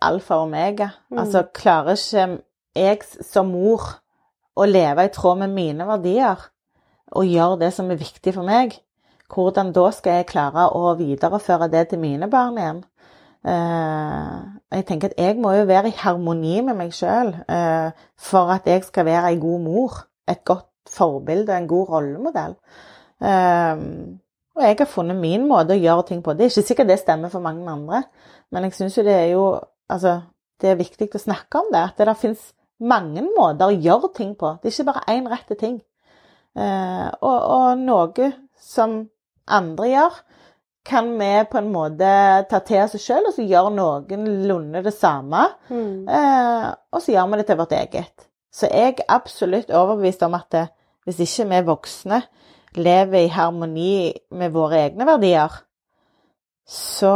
[0.04, 0.90] alfa og omega.
[1.12, 2.44] Altså, klarer ikke
[2.76, 4.03] jeg som mor
[4.56, 6.48] å leve i tråd med mine verdier
[7.14, 8.76] og gjøre det som er viktig for meg,
[9.34, 12.82] hvordan da skal jeg klare å videreføre det til mine barn igjen?
[13.44, 14.36] Eh,
[14.78, 17.34] jeg tenker at jeg må jo være i harmoni med meg sjøl
[18.30, 19.98] for at jeg skal være ei god mor,
[20.30, 22.56] et godt forbilde og en god rollemodell.
[23.24, 23.84] Eh,
[24.54, 26.36] og jeg har funnet min måte å gjøre ting på.
[26.38, 28.04] Det er ikke sikkert det stemmer for mange andre,
[28.54, 29.46] men jeg syns jo det er jo
[29.94, 30.22] Altså,
[30.64, 31.82] det er viktig å snakke om det.
[31.92, 32.40] At det fins
[32.82, 34.56] mange måter å gjøre ting på.
[34.62, 35.80] Det er ikke bare én rette ting.
[36.58, 39.02] Eh, og, og noe som
[39.50, 40.22] andre gjør,
[40.84, 42.08] kan vi på en måte
[42.52, 45.46] ta til oss sjøl, og så gjør noenlunde det samme.
[45.70, 46.08] Mm.
[46.12, 48.28] Eh, og så gjør vi det til vårt eget.
[48.54, 50.66] Så jeg er absolutt overbevist om at det,
[51.08, 52.20] hvis ikke vi voksne
[52.78, 55.56] lever i harmoni med våre egne verdier,
[56.68, 57.16] så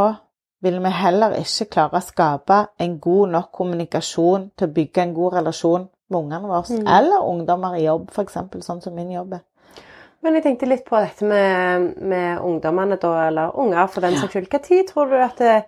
[0.61, 5.13] vil vi heller ikke klare å skape en god nok kommunikasjon til å bygge en
[5.13, 6.87] god relasjon med ungene våre, Mm.
[6.87, 9.43] eller ungdommer i jobb, f.eks., sånn som min jobb er.
[10.23, 14.33] Men jeg tenkte litt på dette med, med ungdommene, da, eller unger for den saks
[14.33, 14.47] skyld.
[14.51, 15.65] Når tror du at det,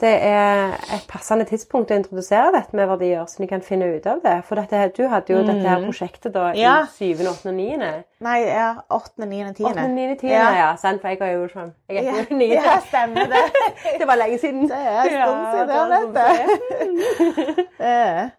[0.00, 4.06] det er et passende tidspunkt å introdusere dette med verdier, så de kan finne ut
[4.08, 4.34] av det?
[4.48, 6.74] For dette, du hadde jo dette her prosjektet da Ja.
[6.86, 7.50] i 7., 8.
[7.50, 7.90] og 9.
[8.24, 9.64] Nei, ja, 8., 9., 10.
[9.70, 10.32] 8., 9., 10.
[10.32, 10.46] Ja.
[10.56, 11.00] Ja, sant?
[11.02, 12.48] For jeg har jo sånn Jeg er ikke 9.
[12.56, 13.44] ja, stemmer det.
[14.00, 14.68] Det var lenge siden.
[14.68, 18.30] Det er en stund siden, det vet du.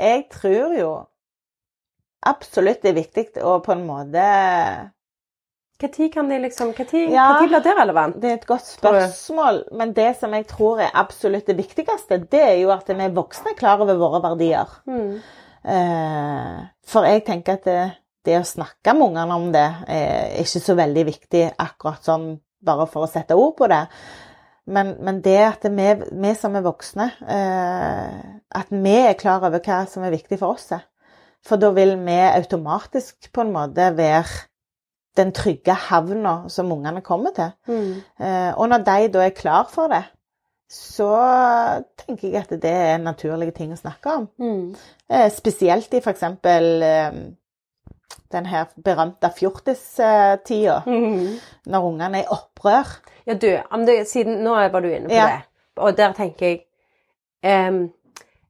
[0.00, 0.90] Jeg tror jo
[2.24, 4.24] absolutt det er viktig å på en måte
[5.82, 7.38] Når kan de liksom Når Ja.
[7.40, 8.20] blir det relevant?
[8.20, 12.40] Det er et godt spørsmål, men det som jeg tror er absolutt det viktigste, det
[12.42, 14.68] er jo at vi voksne er klar over våre verdier.
[14.86, 15.20] Mm.
[15.64, 17.92] Eh, For jeg tenker at det,
[18.26, 22.86] det å snakke med ungene om det er ikke så veldig viktig akkurat sånn bare
[22.86, 23.86] for å sette ord på det.
[24.66, 28.18] Men, men det at vi, vi som er voksne, eh,
[28.54, 30.70] at vi er klar over hva som er viktig for oss.
[30.72, 30.84] eh.
[31.42, 34.46] For da vil vi automatisk på en måte være
[35.16, 37.50] den trygge havna som ungene kommer til.
[37.68, 38.02] Mm.
[38.20, 40.04] Eh, Og når de da er klar for det,
[40.72, 41.10] så
[41.98, 44.28] tenker jeg at det er en naturlig ting å snakke om.
[44.40, 44.74] Mm.
[45.10, 46.22] Eh, Spesielt i f.eks.
[48.32, 51.28] den her berømte fjortistida, Mm.
[51.66, 52.88] når ungene er i opprør.
[53.26, 53.58] Ja, du,
[54.06, 55.26] siden, nå var du inne på Ja.
[55.26, 55.42] det,
[55.76, 56.60] og der tenker jeg
[57.68, 57.90] um,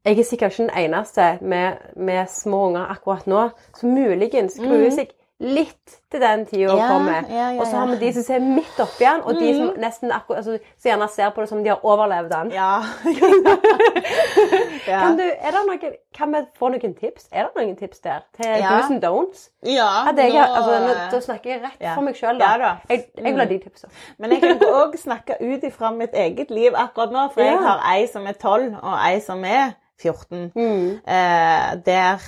[0.05, 4.91] Jeg er sikkert ikke den eneste med, med små unger akkurat nå som muligens gruer
[4.91, 5.11] seg
[5.43, 6.79] litt til den tida Mm.
[6.79, 7.25] Ja, kommer.
[7.29, 9.71] ja, ja, og så har vi de som ser midt oppi den, og de som
[9.81, 12.53] nesten akkurat, altså, så gjerne ser på det som de har overlevd den.
[12.55, 12.83] Ja.
[14.87, 17.29] Kan, du, er det noen, kan vi få noen tips?
[17.33, 19.49] Er det noen tips der til do's and don'ts?
[19.67, 22.53] ja Hadde jeg, altså, nå, da snakker jeg rett for meg sjøl, da.
[22.61, 22.73] da.
[22.91, 23.93] Jeg, jeg vil ha de tipsene.
[24.19, 27.83] Men jeg kan òg snakke ut ifra mitt eget liv akkurat nå, for jeg har
[27.95, 30.51] ei som er 12, og ei som er 14.
[30.55, 30.89] Mm.
[31.07, 32.25] Eh, der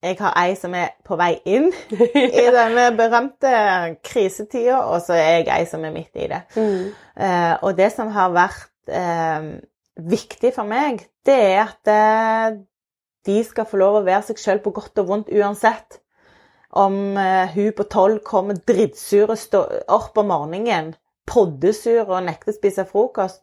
[0.00, 1.68] jeg har ei som er på vei inn
[2.42, 3.52] i denne berømte
[4.06, 6.40] krisetida, og så er jeg ei som er midt i det.
[6.56, 6.90] Mm.
[7.20, 9.50] Eh, og det som har vært eh,
[10.10, 12.60] viktig for meg, det er at eh,
[13.28, 16.00] de skal få lov å være seg sjøl på godt og vondt uansett.
[16.70, 17.18] Om
[17.50, 20.92] hun på tolv kommer drittsur og står opp om morgenen,
[21.26, 23.42] poddesur og nekter å spise frokost,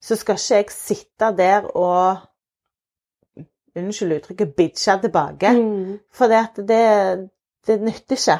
[0.00, 2.24] så skal ikke jeg sitte der og
[3.76, 5.50] Unnskyld uttrykket bitcha tilbake.
[5.50, 5.98] Mm.
[6.14, 7.30] For det, det,
[7.66, 8.38] det nytter ikke.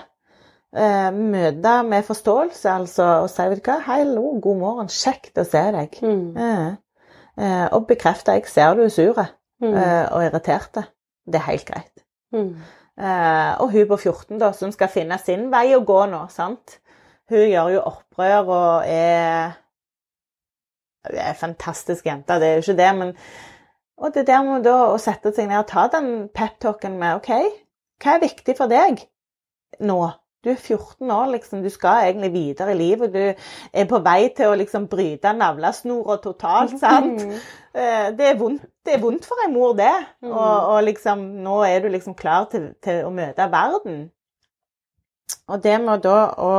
[0.77, 5.45] Eh, møte med forståelse, altså, og si vet du hva, 'Hallo, god morgen, kjekt å
[5.47, 6.01] se deg'.
[6.03, 6.37] Mm.
[6.37, 6.71] Eh,
[7.39, 9.27] eh, og bekrefte 'jeg ser du er sur
[9.63, 9.75] Mm.
[9.75, 10.83] eh, og irritert'.
[11.27, 12.05] Det er helt greit.
[12.33, 12.57] Mm.
[13.01, 16.79] Eh, og hun på 14, da, som skal finne sin vei å gå nå, sant.
[17.31, 19.53] Hun gjør jo opprør og er
[21.07, 23.17] Hun er en fantastisk jente, det er jo ikke det, men
[24.03, 27.31] Og det der med da å sette seg ned og ta den peptalken med OK,
[28.03, 29.05] hva er viktig for deg
[29.85, 29.99] nå?
[30.45, 31.63] Du er 14 år, liksom.
[31.65, 33.15] Du skal egentlig videre i livet.
[33.15, 37.23] Du er på vei til å liksom bryte navlesnora totalt, sant?
[37.73, 39.95] Eh, Det er vondt, det er vondt for en mor, det.
[40.21, 40.35] Mm.
[40.35, 44.03] Og, og liksom, nå er du liksom klar til, til å møte verden.
[45.49, 46.53] Og det med da å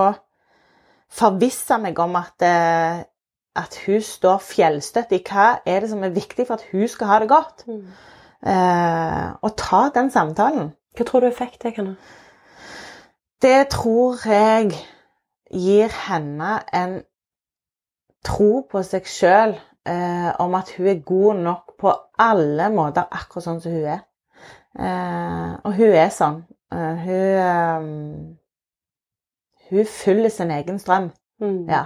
[1.14, 3.04] forvisse meg om at, eh,
[3.56, 7.08] at hun står fjellstøtt i hva er det som er viktig for at hun skal
[7.08, 7.66] ha det godt.
[7.68, 7.86] Mm.
[8.52, 10.74] Eh, og ta den samtalen.
[10.96, 11.96] Hva tror du effekt det kan ha?
[13.42, 14.72] Det tror jeg
[15.52, 17.00] gir henne en
[18.26, 23.46] tro på seg sjøl eh, om at hun er god nok på alle måter, akkurat
[23.46, 24.04] sånn som hun er.
[24.80, 26.44] Eh, og hun er sånn.
[26.74, 28.36] Uh, hun eh,
[29.70, 31.12] Hun følger sin egen strøm.
[31.40, 31.70] Mm.
[31.70, 31.86] Ja.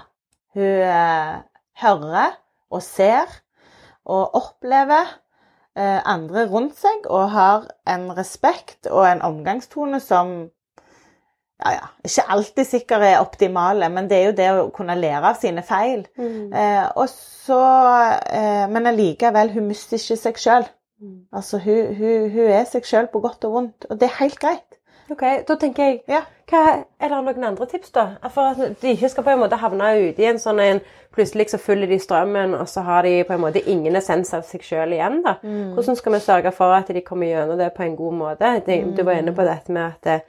[0.53, 1.35] Hun eh,
[1.81, 2.37] hører
[2.69, 3.31] og ser
[4.09, 5.09] og opplever
[5.77, 10.49] eh, andre rundt seg og har en respekt og en omgangstone som
[11.59, 15.33] ja, ja, ikke alltid sikkert er optimale, men det er jo det å kunne lære
[15.33, 16.05] av sine feil.
[16.15, 16.53] Mm.
[16.55, 17.63] Eh, og så,
[18.31, 20.69] eh, men allikevel, hun mister ikke seg sjøl.
[21.03, 21.17] Mm.
[21.35, 24.39] Altså, hun, hun, hun er seg sjøl på godt og vondt, og det er helt
[24.39, 24.78] greit.
[25.11, 26.21] Ok, Da tenker jeg Ja.
[26.51, 28.07] hva, Er det noen andre tips, da?
[28.29, 30.81] For at de ikke skal på en måte havne ute i en sånn en
[31.15, 34.43] Plutselig så følger de strømmen, og så har de på en måte ingen essens av
[34.43, 35.23] seg sjøl igjen.
[35.23, 35.33] da.
[35.43, 35.73] Mm.
[35.73, 38.65] Hvordan skal vi sørge for at de kommer gjennom det på en god måte?
[38.65, 40.21] De, Du var inne på dette med at,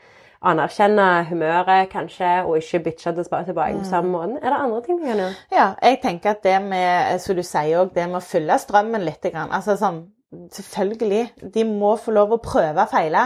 [0.43, 4.39] anerkjenne humøret, kanskje, og ikke bitche det tilbake på samme måten.
[4.43, 5.35] Er det andre ting vi kan gjøre?
[5.53, 9.05] Ja, jeg tenker at det med, som du sier òg, det med å fylle strømmen
[9.05, 9.25] litt.
[9.35, 11.33] Altså sånn Selvfølgelig.
[11.55, 13.25] De må få lov å prøve og feile.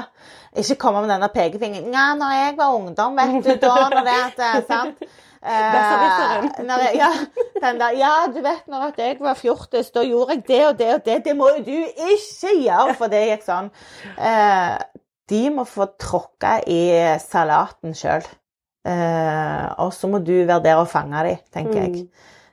[0.56, 1.90] Ikke komme med denne pekefingeren.
[1.92, 5.04] Ja, når jeg var ungdom, vet du, da når det at Sant?
[5.44, 5.72] Eh,
[6.64, 7.10] når jeg- ja,
[7.60, 10.78] den der, ja, du vet når at jeg var fjortis, da gjorde jeg det og
[10.78, 11.18] det og det.
[11.26, 11.74] Det må jo du
[12.14, 13.68] ikke gjøre, for det gikk sånn.
[14.16, 14.78] Eh,
[15.28, 18.24] de må få tråkke i salaten sjøl.
[18.86, 22.08] Eh, og så må du vurdere å fange dem, tenker jeg.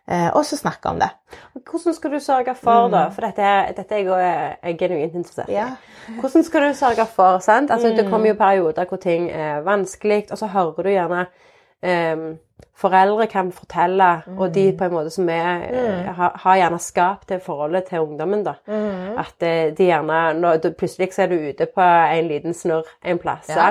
[0.09, 1.09] Eh, og så snakke om det.
[1.53, 3.05] Hvordan skal du sørge for, da?
[3.13, 5.53] For dette, dette er jeg, er genuint interessert i.
[5.53, 5.67] Ja.
[6.19, 7.71] Hvordan skal du sørge for, sant?
[7.71, 11.25] Altså, Det kommer jo perioder hvor ting er vanskelig, og så hører du gjerne
[12.15, 12.31] um,
[12.81, 16.13] Foreldre kan fortelle, og de på en måte som er, mm.
[16.17, 18.53] har, har gjerne skapt det forholdet til ungdommen, da.
[19.21, 23.19] At eh, de gjerne du- Plutselig så er du ute på en liten snurr en
[23.21, 23.69] plass, Ja.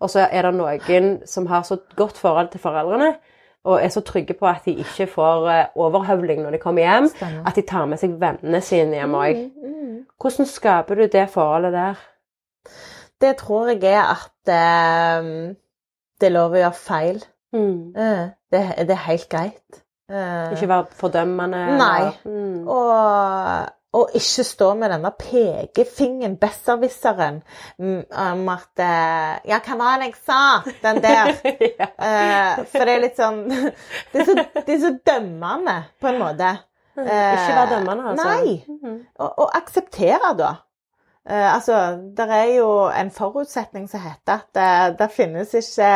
[0.00, 3.16] og så er det noen som har så godt forhold til foreldrene,
[3.64, 7.08] og er så trygge på at de ikke får eh, overhøvling når de kommer hjem,
[7.12, 7.44] Stemmer.
[7.46, 9.42] at de tar med seg vennene sine hjem òg.
[10.22, 12.00] Hvordan skaper du det forholdet der?
[13.22, 15.54] Det tror jeg er at eh,
[16.20, 17.22] det er lov å gjøre feil.
[17.54, 17.92] Mm.
[17.96, 19.82] Eh, det, det er helt greit.
[20.10, 21.62] Eh, Ikke være fordømmende?
[21.78, 22.10] Nei.
[22.24, 22.66] Mm.
[22.68, 27.42] og, og ikke stå med denne pekefingeren, besserwisseren,
[27.78, 30.40] mm, om at eh, Ja, hva var det jeg sa?
[30.82, 31.32] Den der.
[31.80, 31.88] ja.
[32.00, 36.20] uh, for det er litt sånn Det er så, det er så dømmende, på en
[36.22, 36.52] måte.
[36.96, 38.28] Ikke være dømmende, altså?
[38.28, 38.54] Nei.
[38.68, 38.96] Mhm.
[39.18, 40.54] Og, og akseptere, da.
[41.28, 41.82] Uh, altså,
[42.16, 45.92] det er jo en forutsetning som heter at det, finnes ikke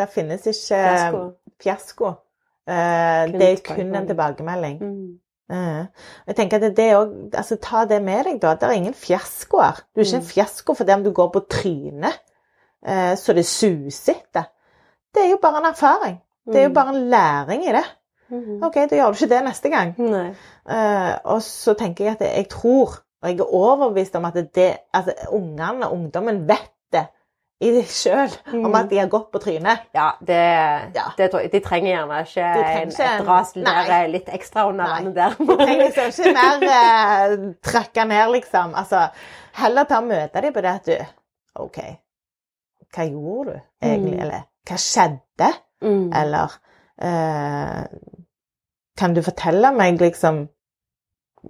[0.00, 1.22] Det finnes ikke Fiasko.
[1.62, 2.16] fiasko.
[2.68, 4.82] Eh, det er kun en tilbakemelding.
[4.82, 5.18] Mm.
[5.50, 5.84] Eh,
[6.26, 8.54] jeg tenker at det også, altså Ta det med deg, da.
[8.54, 9.80] Det er ingen fiaskoer.
[9.94, 10.26] Du er ikke en Mm.
[10.26, 12.18] fiasko fordi om du går på trynet
[12.86, 14.44] eh, så det suser etter.
[15.14, 16.18] Det er jo bare en erfaring.
[16.46, 16.74] Det er jo Mm.
[16.74, 17.84] bare en læring i det.
[18.30, 18.62] Mhm.
[18.64, 19.94] OK, da gjør du ikke det neste gang.
[20.70, 24.76] Eh, og så tenker jeg at jeg tror, og jeg er overbevist om at det,
[24.94, 26.77] altså, ungene og ungdommen vet det
[27.60, 28.74] i deg sjøl, om Mm.
[28.78, 29.80] at de har gått på trynet.
[29.94, 30.36] Ja, det,
[30.94, 31.06] Ja.
[31.18, 31.32] det.
[31.52, 35.34] De trenger gjerne ikke, trenger en, ikke et ras der, litt ekstra under vannet der.
[35.38, 38.74] De trenger liksom ikke mer eh, trøkka ned, liksom.
[38.78, 39.08] Altså,
[39.58, 40.96] heller ta og møte dem på det at du
[41.64, 41.78] OK,
[42.94, 44.14] hva gjorde du egentlig?
[44.14, 44.22] Mm.
[44.22, 45.50] Eller hva skjedde?
[45.82, 46.12] Mm.
[46.22, 46.54] Eller
[47.02, 47.84] eh,
[48.98, 50.44] Kan du fortelle meg liksom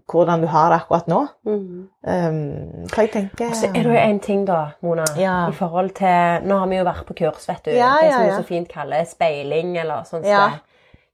[0.06, 1.20] hvordan du har det akkurat nå?
[1.48, 1.88] Mm.
[2.02, 5.48] Um, for jeg tenker Så er det jo en ting, da, Mona, Ja.
[5.48, 7.70] i forhold til Nå har vi jo vært på kurs, vet du.
[7.70, 8.36] Ja, det ja, som vi ja.
[8.36, 10.58] så fint kaller speiling, eller sted.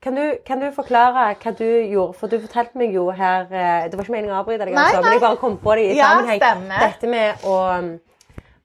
[0.05, 2.13] Kan du, kan du forklare hva du gjorde?
[2.19, 5.01] For du fortalte meg jo her eh, Det var ikke meningen å avbryte deg, altså,
[5.01, 6.41] men jeg bare kom på det i sammenheng.
[6.43, 6.83] stemmer.
[6.85, 7.59] Dette med å,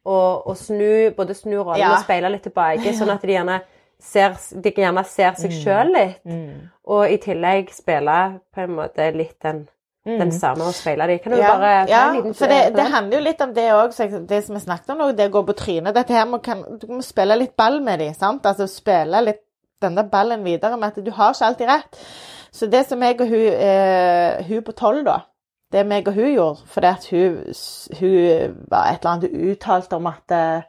[0.04, 0.18] å,
[0.52, 3.62] å snu både snu rollen og speile litt tilbake, sånn at de gjerne
[4.00, 6.20] ser, de gjerne ser seg sjøl litt.
[6.28, 6.70] Mm.
[6.92, 8.20] Og i tillegg spille
[8.56, 9.66] på en måte litt den,
[10.18, 11.18] den samme og speile de.
[11.24, 11.40] Kan du.
[11.40, 13.94] Ja, bare ta ja en liten for det, det handler jo litt om det òg,
[14.30, 15.94] det som vi snakket om nå, det å gå på trynet.
[15.96, 18.46] Dette her må, kan, du må spille litt ball med dem, sant?
[18.50, 19.44] Altså spille litt
[19.84, 22.00] denne ballen videre med at du har ikke alltid rett.
[22.52, 25.20] Så det som jeg og hun, eh, hun på tolv, da
[25.72, 27.34] Det meg og hun gjorde, fordi at hun,
[28.00, 30.64] hun var et eller annet hun uttalte om at, eh,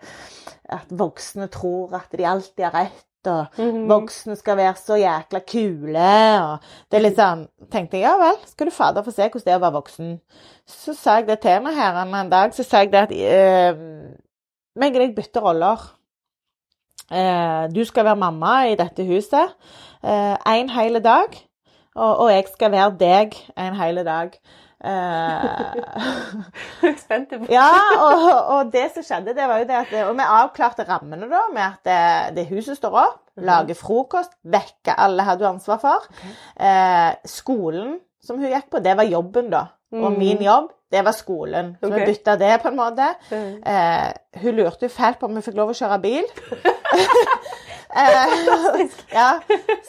[0.76, 3.06] at voksne tror at de alltid har rett.
[3.26, 3.88] Og Mhm.
[3.88, 6.42] voksne skal være så jækla kule.
[6.42, 6.58] og
[6.90, 9.52] det er litt sånn, tenkte jeg, ja vel, skal du fader få se hvordan det
[9.52, 10.20] er å være voksen.
[10.66, 13.74] Så sa jeg det til meg her en dag, så sa jeg det at eh,
[14.76, 15.78] meg og deg bytter roller.
[17.10, 19.54] Eh, du skal være mamma i dette huset
[20.04, 21.34] eh, en hel dag,
[21.96, 24.36] og, og jeg skal være deg en hel dag.
[24.80, 25.42] Eh,
[26.88, 27.66] er spent på ja,
[28.00, 28.22] og,
[28.54, 31.66] og det som skjedde, det var jo det at Og vi avklarte rammene da med
[31.66, 36.08] at det, det huset står opp, lager frokost, vekker alle hadde hun ansvar for.
[36.56, 39.66] Eh, skolen som hun gikk på, det var jobben, da.
[39.92, 40.18] Og Mm.
[40.18, 41.76] min jobb, det var skolen.
[41.80, 42.00] Så okay.
[42.00, 43.06] vi bytta det, på en måte.
[43.30, 43.62] Mm.
[43.66, 46.24] Uh, hun lurte jo fælt på om hun fikk lov å kjøre bil.
[47.96, 48.86] eh,
[49.18, 49.28] ja,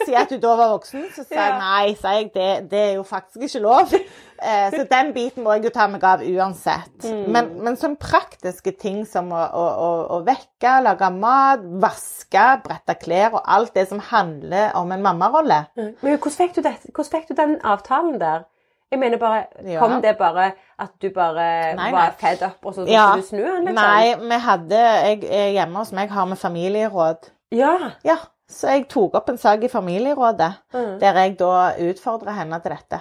[0.04, 2.92] Si at du da var voksen, så sa jeg nei, sa jeg, det, det er
[2.98, 3.94] jo faktisk ikke lov.
[4.42, 6.96] Eh, så den biten må jeg jo ta meg av uansett.
[7.06, 7.24] Mm.
[7.34, 13.36] Men, men sånn praktiske ting som å, å, å, vekke, lage mat, vaske, brette klær
[13.38, 15.60] og alt det som handler om en mammarolle.
[15.78, 18.48] Men hvordan fikk, du det, hvordan fikk du den avtalen der?
[18.92, 19.78] Jeg mener bare, Ja.
[19.80, 22.16] Kom det bare at du bare Nei, var nei.
[22.20, 23.14] fed up, og så skulle Ja.
[23.16, 23.64] du snu den?
[23.64, 23.74] Liksom?
[23.74, 27.30] Nei, vi hadde jeg, Hjemme hos meg har vi familieråd.
[27.52, 27.74] Ja.
[28.06, 28.18] Ja,
[28.50, 30.52] så jeg tok opp en sak i familierådet.
[30.74, 30.98] Mm.
[31.00, 31.54] der jeg da
[31.90, 33.00] utfordra henne til dette.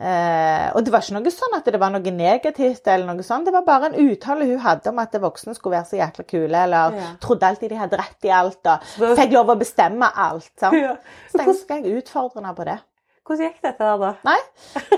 [0.00, 3.44] Eh, og det var ikke noe sånn at det var noe negativt, eller noe sånt.
[3.44, 6.62] Det var bare en uttale hun hadde om at voksne skulle være så jækla kule,
[6.62, 7.08] eller Ja.
[7.20, 8.86] trodde alltid de hadde rett i alt, og
[9.18, 10.48] fikk lov å bestemme alt.
[10.58, 10.78] Sant?
[10.78, 10.94] Ja.
[11.28, 12.78] Så tenkte skal jeg utfordre henne på det?
[13.26, 14.14] Hvordan gikk dette der, da?
[14.24, 14.38] Nei,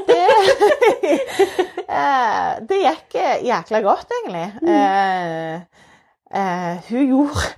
[0.07, 0.21] det,
[1.99, 3.19] eh, det gikk
[3.49, 4.47] jækla godt, egentlig.
[4.71, 5.55] Eh,
[6.31, 7.51] eh, hun gjorde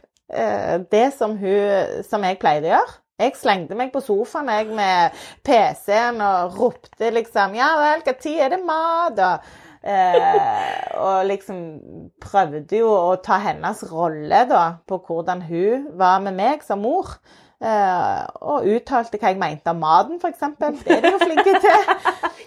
[0.90, 3.00] det som, hun, som jeg pleide å gjøre.
[3.22, 5.14] Jeg slengte meg på sofaen jeg med
[5.46, 9.20] PC-en og ropte liksom Ja vel, når er det mat?
[9.22, 9.52] Og,
[9.86, 11.60] eh, og liksom
[12.22, 17.14] prøvde jo å ta hennes rolle da, på hvordan hun var med meg som mor.
[17.62, 20.42] Eh, og uttalte hva jeg mente om maten, f.eks.
[20.82, 21.96] Det er de jo flinke til.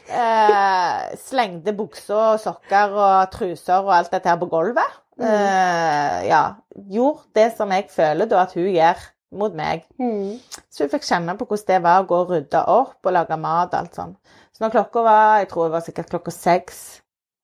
[0.07, 4.99] Eh, slengte bukser og sokker og truser og alt dette her på gulvet.
[5.20, 6.41] Eh, ja.
[6.89, 9.05] Gjorde det som jeg føler da at hun gjør
[9.38, 9.84] mot meg.
[9.99, 10.38] Mm.
[10.70, 13.39] Så hun fikk kjenne på hvordan det var å gå og rydde opp og lage
[13.41, 14.15] mat og alt sånn.
[14.53, 16.80] Så når klokka var jeg tror det var sikkert klokka seks,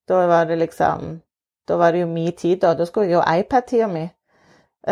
[0.10, 1.22] da var det liksom
[1.64, 2.74] Da var det jo min tid, da.
[2.76, 4.02] Da skulle jeg jo iPad-tida mi.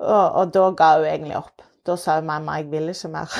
[0.00, 1.60] og, og da ga hun egentlig opp.
[1.84, 3.34] Da sa hun mamma, jeg vil ikke mer.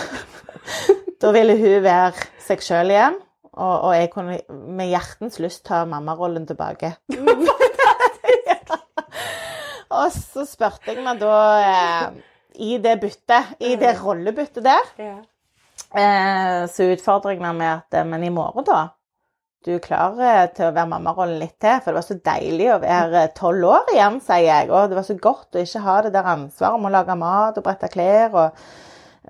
[1.25, 3.17] da ville hun være seg sjøl igjen.
[3.55, 4.37] Og, og jeg kunne
[4.77, 6.93] med hjertens lyst ta mammarollen tilbake.
[9.91, 12.21] og så spurte jeg meg da eh,
[12.69, 15.17] i det byttet, i det rollebyttet der, Ja.
[15.95, 18.89] eh, så utfordrer jeg meg med at eh, Men i morgen, da?
[19.67, 21.81] Du er klar eh, til å være mammarollen litt til?
[21.83, 24.69] For det var så deilig å være tolv år igjen, sier jeg.
[24.71, 27.59] Og det var så godt å ikke ha det der ansvaret om å lage mat
[27.59, 28.37] og brette klær.
[28.39, 28.63] Og,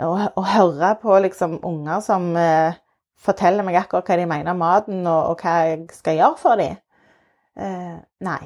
[0.05, 2.77] og, og høre på liksom unger som eh,
[3.19, 6.61] forteller meg akkurat hva de mener om maten, og, og hva jeg skal gjøre for
[6.61, 6.77] dem.
[7.59, 7.97] Eh,
[8.29, 8.41] nei.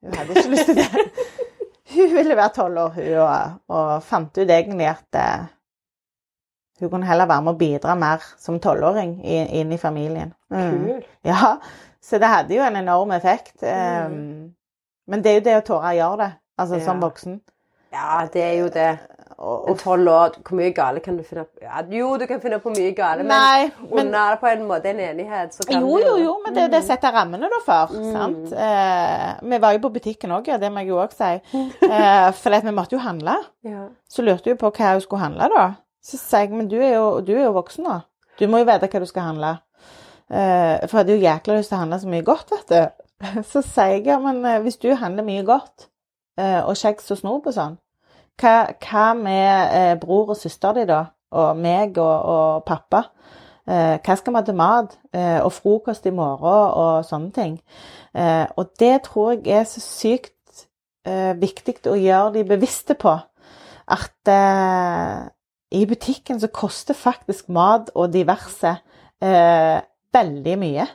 [0.00, 0.88] Hun hadde ikke lyst til det.
[1.94, 5.46] Hun ville være tolv år, hun, og, og fant ut egentlig at uh,
[6.80, 10.32] hun kunne heller være med å bidra mer som tolvåring i- inn i familien.
[10.50, 10.70] Mm.
[10.86, 11.02] Kul.
[11.24, 11.56] Ja,
[12.02, 13.56] så det hadde jo en enorm effekt.
[13.62, 14.54] Um,
[15.10, 16.84] men det er jo det å tåre å gjøre det, altså Ja.
[16.84, 17.40] som voksen.
[17.92, 18.98] Ja, det er jo det.
[19.40, 21.62] Og, tolv år, hvor mye gale kan du finne på?
[21.64, 24.90] Ja, jo, du kan finne på mye gale, men Nei, men under på en måte
[24.90, 27.94] en enighet, så kan Jo, jo, jo, men det det setter rammene da for.
[27.96, 28.10] Mm.
[28.12, 28.52] sant?
[28.52, 31.32] Eh, vi var jo på butikken òg, det må jeg jo òg si.
[31.56, 33.38] Eh, for vi måtte jo handle.
[33.64, 33.86] Ja.
[34.12, 35.66] Så lurte hun på hva hun skulle handle, da.
[36.04, 38.00] Så sa jeg men du er, jo, du er jo voksen nå.
[38.40, 39.56] Du må jo vite hva du skal handle.
[40.30, 43.06] Eh, for jeg hadde jo jækla lyst til å handle så mye godt, vet du.
[43.50, 45.88] Så sier jeg ja, men eh, hvis du handler mye godt,
[46.40, 47.80] eh, og kjeks og snop og sånn,
[48.40, 51.04] hva, hva med eh, bror og søster di da?
[51.30, 53.04] Og meg og, og pappa?
[53.70, 54.96] Eh, hva skal vi ha til mat?
[55.14, 57.58] Eh, og frokost i morgen og sånne ting.
[58.16, 60.64] Eh, og det tror jeg er så sykt
[61.06, 63.14] eh, viktig å gjøre de bevisste på.
[63.90, 65.28] At eh,
[65.78, 68.78] i butikken så koster faktisk mat og diverse
[69.20, 70.86] veldig mye.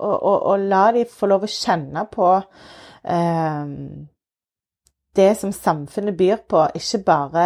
[0.00, 3.74] Og, og, og la de få lov å kjenne på eh,
[5.20, 7.44] det som samfunnet byr på, ikke bare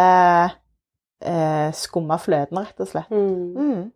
[1.25, 3.11] eh, skumme fløten, rett og slett.
[3.11, 3.53] Mm.
[3.59, 3.91] Mm.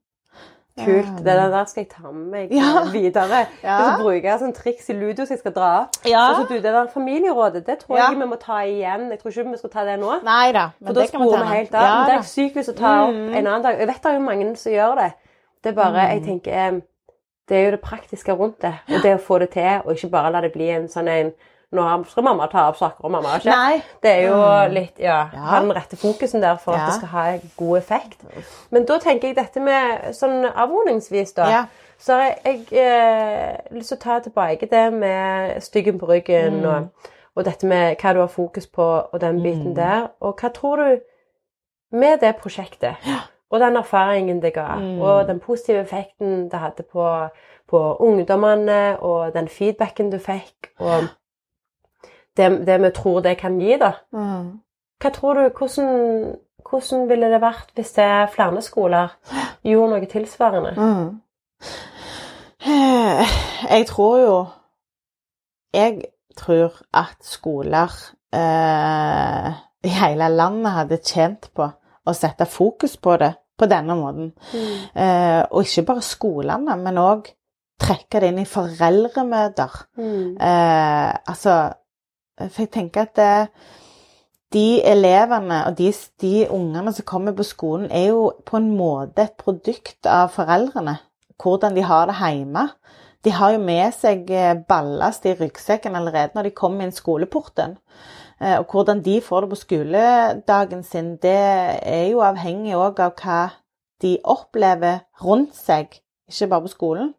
[0.79, 1.17] Kult.
[1.25, 2.83] Det der skal jeg ta med meg Ja.
[2.93, 3.39] videre.
[3.63, 3.73] Ja.
[3.75, 5.97] Og så bruker jeg sånn triks i ludo som jeg skal dra opp.
[6.07, 6.21] Ja.
[6.37, 8.05] Så, så du, det der familierådet, det tror Ja.
[8.13, 9.09] jeg vi må ta igjen.
[9.11, 10.13] Jeg tror ikke vi skal ta det nå.
[10.23, 12.05] Neida, men For da det sporer vi helt av.
[12.07, 13.33] Det er sykt hvis du å ta opp Mm.
[13.35, 13.79] en annen dag.
[13.79, 15.09] Jeg vet det er jo mange som gjør det.
[15.63, 16.09] Det er bare, Mm.
[16.13, 16.79] jeg tenker, eh,
[17.49, 18.73] det er jo det praktiske rundt det.
[18.87, 21.33] Og det å få det til, og ikke bare la det bli en sånn en
[21.71, 23.51] Nå skal mamma ta opp saker, og mamma har ikke.
[23.53, 23.81] Nei.
[24.01, 24.73] Det er jo Mm.
[24.73, 25.59] litt, ja, Ja.
[25.59, 26.79] den rette fokusen der for Ja.
[26.79, 28.17] at det skal ha god effekt.
[28.71, 31.49] Men da tenker jeg dette med sånn avordningsvis da.
[31.49, 31.65] Ja.
[31.99, 36.65] Så har jeg eh, lyst til å ta tilbake det med styggen på ryggen Mm.
[36.65, 36.87] og,
[37.35, 38.81] og dette med hva du har fokus på
[39.13, 39.75] og den biten Mm.
[39.75, 40.07] der.
[40.21, 40.99] Og hva tror du
[41.91, 42.95] med det prosjektet
[43.51, 45.01] og den erfaringen det ga, Mm.
[45.01, 47.29] og den positive effekten det hadde på,
[47.69, 51.03] på ungdommene, og den feedbacken du fikk, og
[52.37, 53.93] det, det vi tror det kan gi, da.
[54.13, 54.59] Mm.
[54.99, 56.35] Hva tror du, hvordan,
[56.69, 59.15] hvordan ville det vært hvis det er flere skoler
[59.63, 60.73] gjorde noe tilsvarende?
[60.77, 61.09] Mm.
[63.69, 64.37] Jeg tror jo
[65.73, 66.01] Jeg
[66.35, 67.93] tror at skoler
[68.33, 69.49] eh,
[69.83, 71.67] i hele landet hadde tjent på
[72.05, 74.31] å sette fokus på det på denne måten.
[74.95, 77.27] Eh, og ikke bare skolene, men òg
[77.79, 79.75] trekke det inn i foreldremøter.
[79.99, 80.37] Mm.
[80.39, 81.57] Eh, altså
[82.39, 83.49] For jeg tenker at det,
[84.53, 89.27] de elevene og de, de ungene som kommer på skolen, er jo på en måte
[89.27, 90.97] et produkt av foreldrene.
[91.39, 92.69] Hvordan de har det hjemme.
[93.23, 97.77] De har jo med seg eh, ballast i ryggsekken allerede når de kommer inn skoleporten.
[98.41, 101.39] Eh, Og hvordan de får det på skoledagen sin, det
[101.83, 103.41] er jo avhengig òg av hva
[104.01, 107.13] de opplever rundt seg ikke bare på skolen.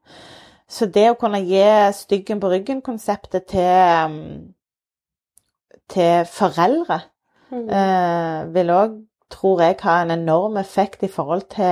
[0.70, 4.54] Så det å kunne gi styggen på ryggen-konseptet til, um,
[5.91, 7.01] til foreldre
[7.51, 7.68] Mm.
[7.68, 8.93] eh, vil òg,
[9.30, 11.64] tror jeg, ha en enorm effekt i forhold til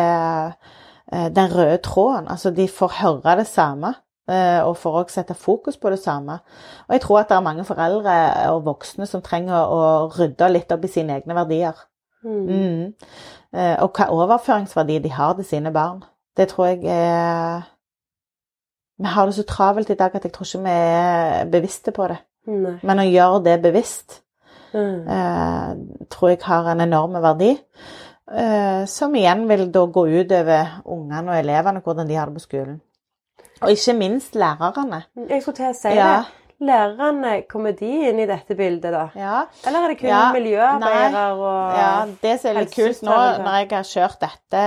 [1.12, 2.29] eh, den røde tråden.
[2.29, 3.95] Altså, de får høre det samme,
[4.31, 6.39] eh, og får òg sette fokus på det samme.
[6.89, 10.73] Og jeg tror at det er mange foreldre og voksne som trenger å rydde litt
[10.73, 11.75] opp i sine egne verdier.
[12.25, 12.47] Mm.
[12.47, 12.95] Mm.
[13.55, 16.03] Eh, og hva overføringsverdi de har til sine barn.
[16.37, 17.62] Det tror jeg er
[18.99, 22.09] Vi har det så travelt i dag at jeg tror ikke vi er bevisste på
[22.09, 22.16] det.
[22.49, 22.78] Nei.
[22.82, 24.22] Men å gjøre det bevisst
[24.74, 25.09] Mm.
[25.09, 25.70] eh,
[26.12, 27.55] tror jeg har en enorm verdi.
[28.30, 32.40] Eh, som igjen vil da gå utover ungene og elevene, hvordan de har det på
[32.44, 32.80] skolen.
[33.62, 35.05] Og ikke minst lærerne.
[35.30, 36.11] Jeg skulle til å si Ja.
[36.18, 36.26] det.
[36.59, 39.05] Lærerne, kommer de inn i dette bildet, da?
[39.15, 41.91] Ja, Eller er det kun Ja, miljøarbeidere og ja,
[42.23, 44.63] det som er litt kult nå, når jeg har kjørt dette,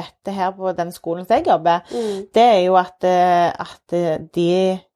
[0.00, 2.26] dette her på den skolen som jeg jobber, Mm.
[2.36, 4.48] det er jo at, eh, at eh, de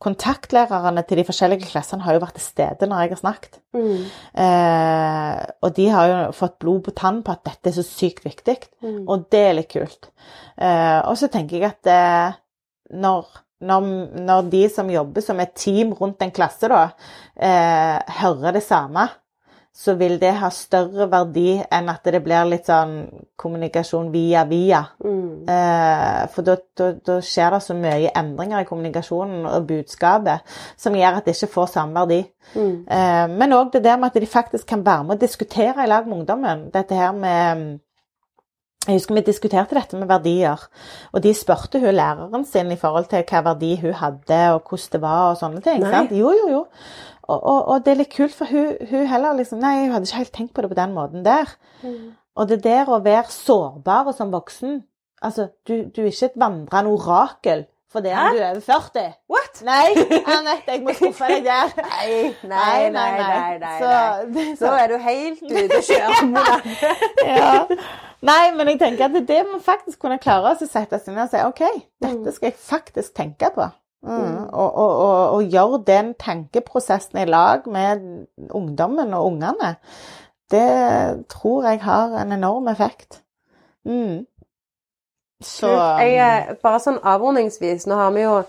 [0.05, 3.59] kontaktlærerne til de forskjellige klassene har jo vært til stede når jeg har snakket.
[3.73, 4.05] Mm.
[4.45, 8.25] Eh, og de har jo fått blod på tann på at dette er så sykt
[8.27, 8.59] viktig.
[8.85, 9.05] Mm.
[9.09, 10.11] Og det er litt kult.
[10.59, 12.37] Eh, og så tenker jeg at eh,
[13.01, 13.31] når,
[13.63, 13.89] når,
[14.27, 16.89] når de som jobber som et team rundt en klasse, da,
[17.37, 19.09] eh, hører det samme,
[19.75, 23.07] så vil det ha større verdi enn at det blir litt sånn
[23.41, 24.83] kommunikasjon via via.
[25.01, 25.49] Mm.
[25.49, 30.45] Eh, for da, da, da skjer det så mye endringer i kommunikasjonen og budskapet
[30.77, 32.21] som gjør at det ikke får samme verdi.
[32.53, 32.77] Mm.
[32.85, 35.89] Eh, men òg det der med at de faktisk kan være med og diskutere i
[35.89, 36.69] lag med ungdommen.
[36.75, 37.81] Dette her med
[38.83, 40.63] Jeg husker vi diskuterte dette med verdier,
[41.15, 44.95] og de spurte hun læreren sin i forhold til hva verdi hun hadde, og hvordan
[44.95, 45.85] det var og sånne ting.
[45.85, 45.93] Nei.
[45.93, 46.15] Sant?
[46.19, 46.63] Jo, jo, jo.
[47.23, 50.09] Og, og, og det er litt kult, for hun, hun heller liksom Nei, hun hadde
[50.09, 51.53] ikke helt tenkt på det på den måten der.
[51.87, 52.17] Mm.
[52.35, 54.83] Og det der å være sårbar som voksen
[55.23, 57.61] Altså, du, du er ikke et vandrende orakel
[57.93, 58.23] fordi Hæ?
[58.29, 59.03] om du er over 40.
[59.33, 59.61] What?
[59.69, 59.89] Nei,
[60.35, 61.75] Anette, jeg må skuffe deg der.
[61.79, 62.15] Nei,
[62.49, 63.59] nei, nei, nei.
[63.63, 63.93] nei, Så,
[64.33, 64.79] det er Så sånn.
[64.81, 66.47] er du helt ute å kjøre.
[67.33, 67.53] Ja.
[68.23, 71.25] Nei, men jeg tenker at det må faktisk kunne klare oss å sette seg ned
[71.25, 71.63] og si OK,
[72.05, 73.67] dette skal jeg faktisk tenke på.
[74.03, 74.49] Mm.
[74.51, 78.03] Og, og, og, og gjøre den tankeprosessen i lag med
[78.55, 79.77] ungdommen og ungene.
[80.51, 83.21] Det tror jeg har en enorm effekt.
[83.87, 84.23] Mm.
[85.43, 85.71] Så
[86.01, 88.43] Jeg, eh, bare sånn avrundingsvis, nå har vi jo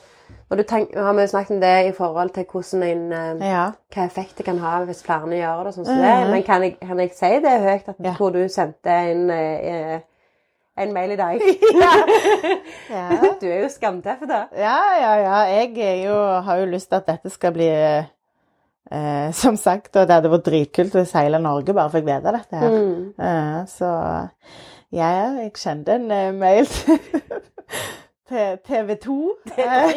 [0.54, 3.50] når du tenk, nå har vi snakket om det i forhold til hvordan en, eh,
[3.50, 3.72] Ja.
[3.96, 5.74] hva effekt det kan ha hvis flere gjør det.
[5.74, 6.04] sånn som det.
[6.04, 6.32] Mhm.
[6.32, 10.00] Men kan jeg, kan jeg si det høyt at hvor du sendte en, eh,
[10.78, 11.42] en mail i dag?
[12.90, 13.10] ja.
[13.42, 14.46] Du er jo skamtøff, da.
[14.56, 15.44] Ja, ja, ja.
[15.46, 20.14] Jeg jo, har jo lyst til at dette skal bli eh, Som sagt, og det
[20.20, 22.70] hadde vært dritkult hvis hele Norge bare fikk vite dette her.
[22.70, 23.14] Mm.
[23.18, 24.30] Eh, så
[24.94, 27.00] ja, jeg sendte en uh, mail til,
[28.30, 29.18] til TV 2.
[29.56, 29.92] Det er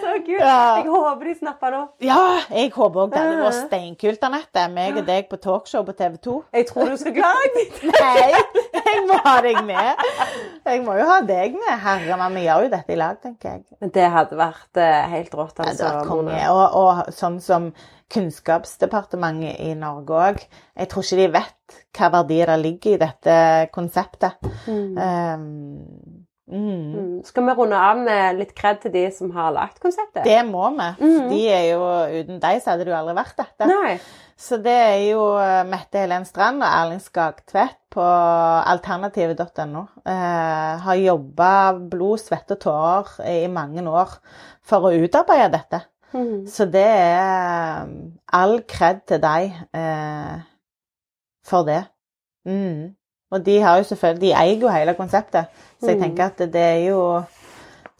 [0.00, 0.40] Så kult.
[0.40, 0.74] Ja.
[0.80, 1.80] Jeg håper de snapper nå.
[2.02, 2.18] ja,
[2.50, 4.64] jeg håper òg det Det var steinkult, Anette.
[4.74, 6.34] Meg og deg på talkshow på TV 2.
[6.58, 7.78] Jeg tror du skal klare deg.
[7.94, 8.30] Nei,
[8.74, 10.04] jeg må ha deg med.
[10.70, 11.72] Jeg må jo ha deg med.
[11.82, 13.64] Herre, men vi gjør jo dette i lag, tenker jeg.
[13.82, 16.42] Men det hadde vært eh, helt rått, Ja, det hadde vært konge.
[16.52, 17.72] Og, og sånn som
[18.10, 20.40] Kunnskapsdepartementet i Norge òg.
[20.74, 23.36] Jeg tror ikke de vet hva verdier det ligger i dette
[23.74, 24.50] konseptet.
[24.66, 24.96] Mm.
[24.98, 27.20] Um, mm.
[27.28, 30.24] Skal vi runde av med litt kred til de som har lagt konseptet?
[30.26, 30.88] Det må vi.
[31.04, 31.30] Mm.
[31.30, 33.70] De er jo, uten deg så hadde det jo aldri vært dette.
[33.70, 33.94] Nei.
[34.40, 38.04] Så det er jo eh, Mette Helen Strand og Erling Skagtvedt på
[38.72, 39.82] alternativet.no.
[40.08, 41.50] Eh, har jobba
[41.92, 44.14] blod, svette og tårer i mange år
[44.64, 45.82] for å utarbeide dette.
[46.14, 46.46] Mm.
[46.50, 47.92] Så det er um,
[48.34, 50.40] all kred til deg eh,
[51.46, 51.82] for det.
[52.48, 52.88] Mm.
[53.30, 56.02] Og de har jo selvfølgelig De eier jo hele konseptet, så jeg Mm.
[56.02, 57.02] tenker at det er jo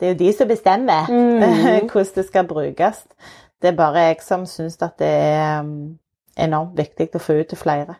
[0.01, 1.87] det er jo de som bestemmer Mm.
[1.93, 3.05] hvordan det skal brukes.
[3.63, 5.99] Det er bare jeg som syns at det er um,
[6.41, 7.99] enormt viktig å få ut til flere.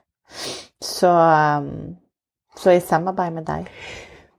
[0.81, 1.97] Så, um,
[2.57, 3.69] så i samarbeid med deg.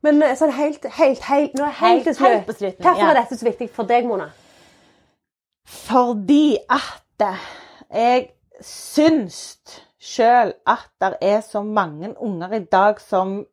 [0.02, 2.58] Men sånn helt, helt, helt, nå er helt til helt på slutt.
[2.58, 2.86] slutten.
[2.86, 3.10] Hvorfor ja.
[3.12, 4.32] er dette så viktig for deg, Mona?
[5.72, 7.28] Fordi at
[7.92, 8.32] jeg
[8.66, 9.42] syns
[10.02, 13.44] sjøl at det er så mange unger i dag som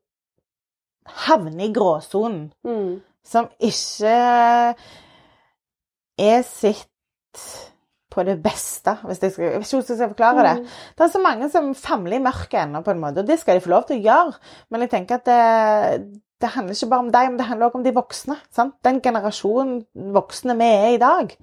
[1.26, 2.48] havner i gråsonen.
[2.64, 3.00] Mm.
[3.24, 4.14] Som ikke
[6.18, 6.88] er sitt
[8.10, 10.54] på det beste, hvis jeg skal, jeg vet ikke hvordan jeg skal forklare det.
[10.60, 10.78] Mm.
[10.96, 13.58] Det er så mange som famler i mørket ennå, på en måte, og det skal
[13.58, 14.40] de få lov til å gjøre.
[14.70, 17.80] Men jeg tenker at det, det handler ikke bare om deg, men det handler også
[17.82, 18.38] om de voksne.
[18.54, 18.76] Sant?
[18.86, 21.36] Den generasjonen voksne vi er i dag.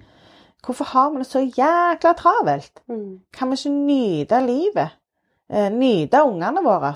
[0.66, 2.82] Hvorfor har vi det så jækla travelt?
[2.90, 3.20] Mm.
[3.32, 4.98] Kan vi ikke nyte livet?
[5.52, 6.94] Eh, nyte ungene våre?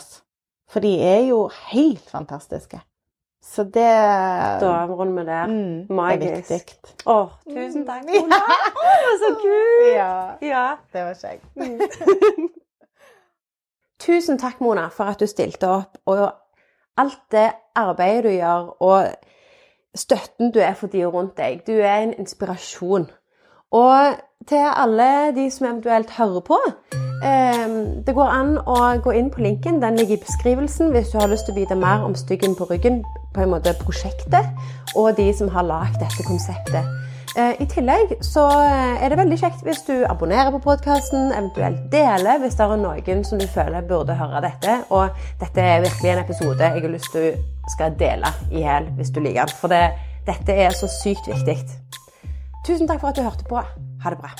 [0.71, 2.81] For de er jo helt fantastiske.
[3.43, 3.75] Så det
[4.61, 5.47] Da runder vi der.
[5.47, 6.51] mm, det er Magisk.
[6.51, 7.07] viktig.
[7.07, 7.17] Å,
[7.49, 8.37] tusen takk, Mona.
[8.37, 9.87] Det var så kult!
[9.95, 10.13] Ja,
[10.43, 10.65] Ja.
[10.93, 11.45] det var kjekt.
[14.01, 16.31] Tusen takk, Mona, for at du stilte opp, og
[17.01, 19.11] alt det arbeidet du gjør, og
[19.97, 21.63] støtten du er for de rundt deg.
[21.67, 23.11] Du er en inspirasjon.
[23.71, 24.15] Og
[24.49, 26.59] til alle de som eventuelt hører på
[27.21, 29.81] Det går an å gå inn på linken.
[29.83, 32.69] Den ligger i beskrivelsen hvis du har lyst til å vite mer om Styggen på
[32.71, 33.03] ryggen,
[33.35, 34.49] på en måte prosjektet,
[34.97, 36.89] og de som har lagd dette konseptet.
[37.37, 41.87] Eh, I tillegg så eh, er det veldig kjekt hvis du abonnerer på podkasten, eventuelt
[41.93, 44.81] deler hvis det er noen som du føler burde høre dette.
[44.91, 48.91] Og dette er virkelig en episode jeg har lyst til du skal dele i hjel
[48.99, 49.59] hvis du liker den.
[49.63, 49.85] For det,
[50.27, 51.61] dette er så sykt viktig.
[52.67, 53.63] Tusen takk for at du hørte på.
[54.03, 54.35] Ha det bra.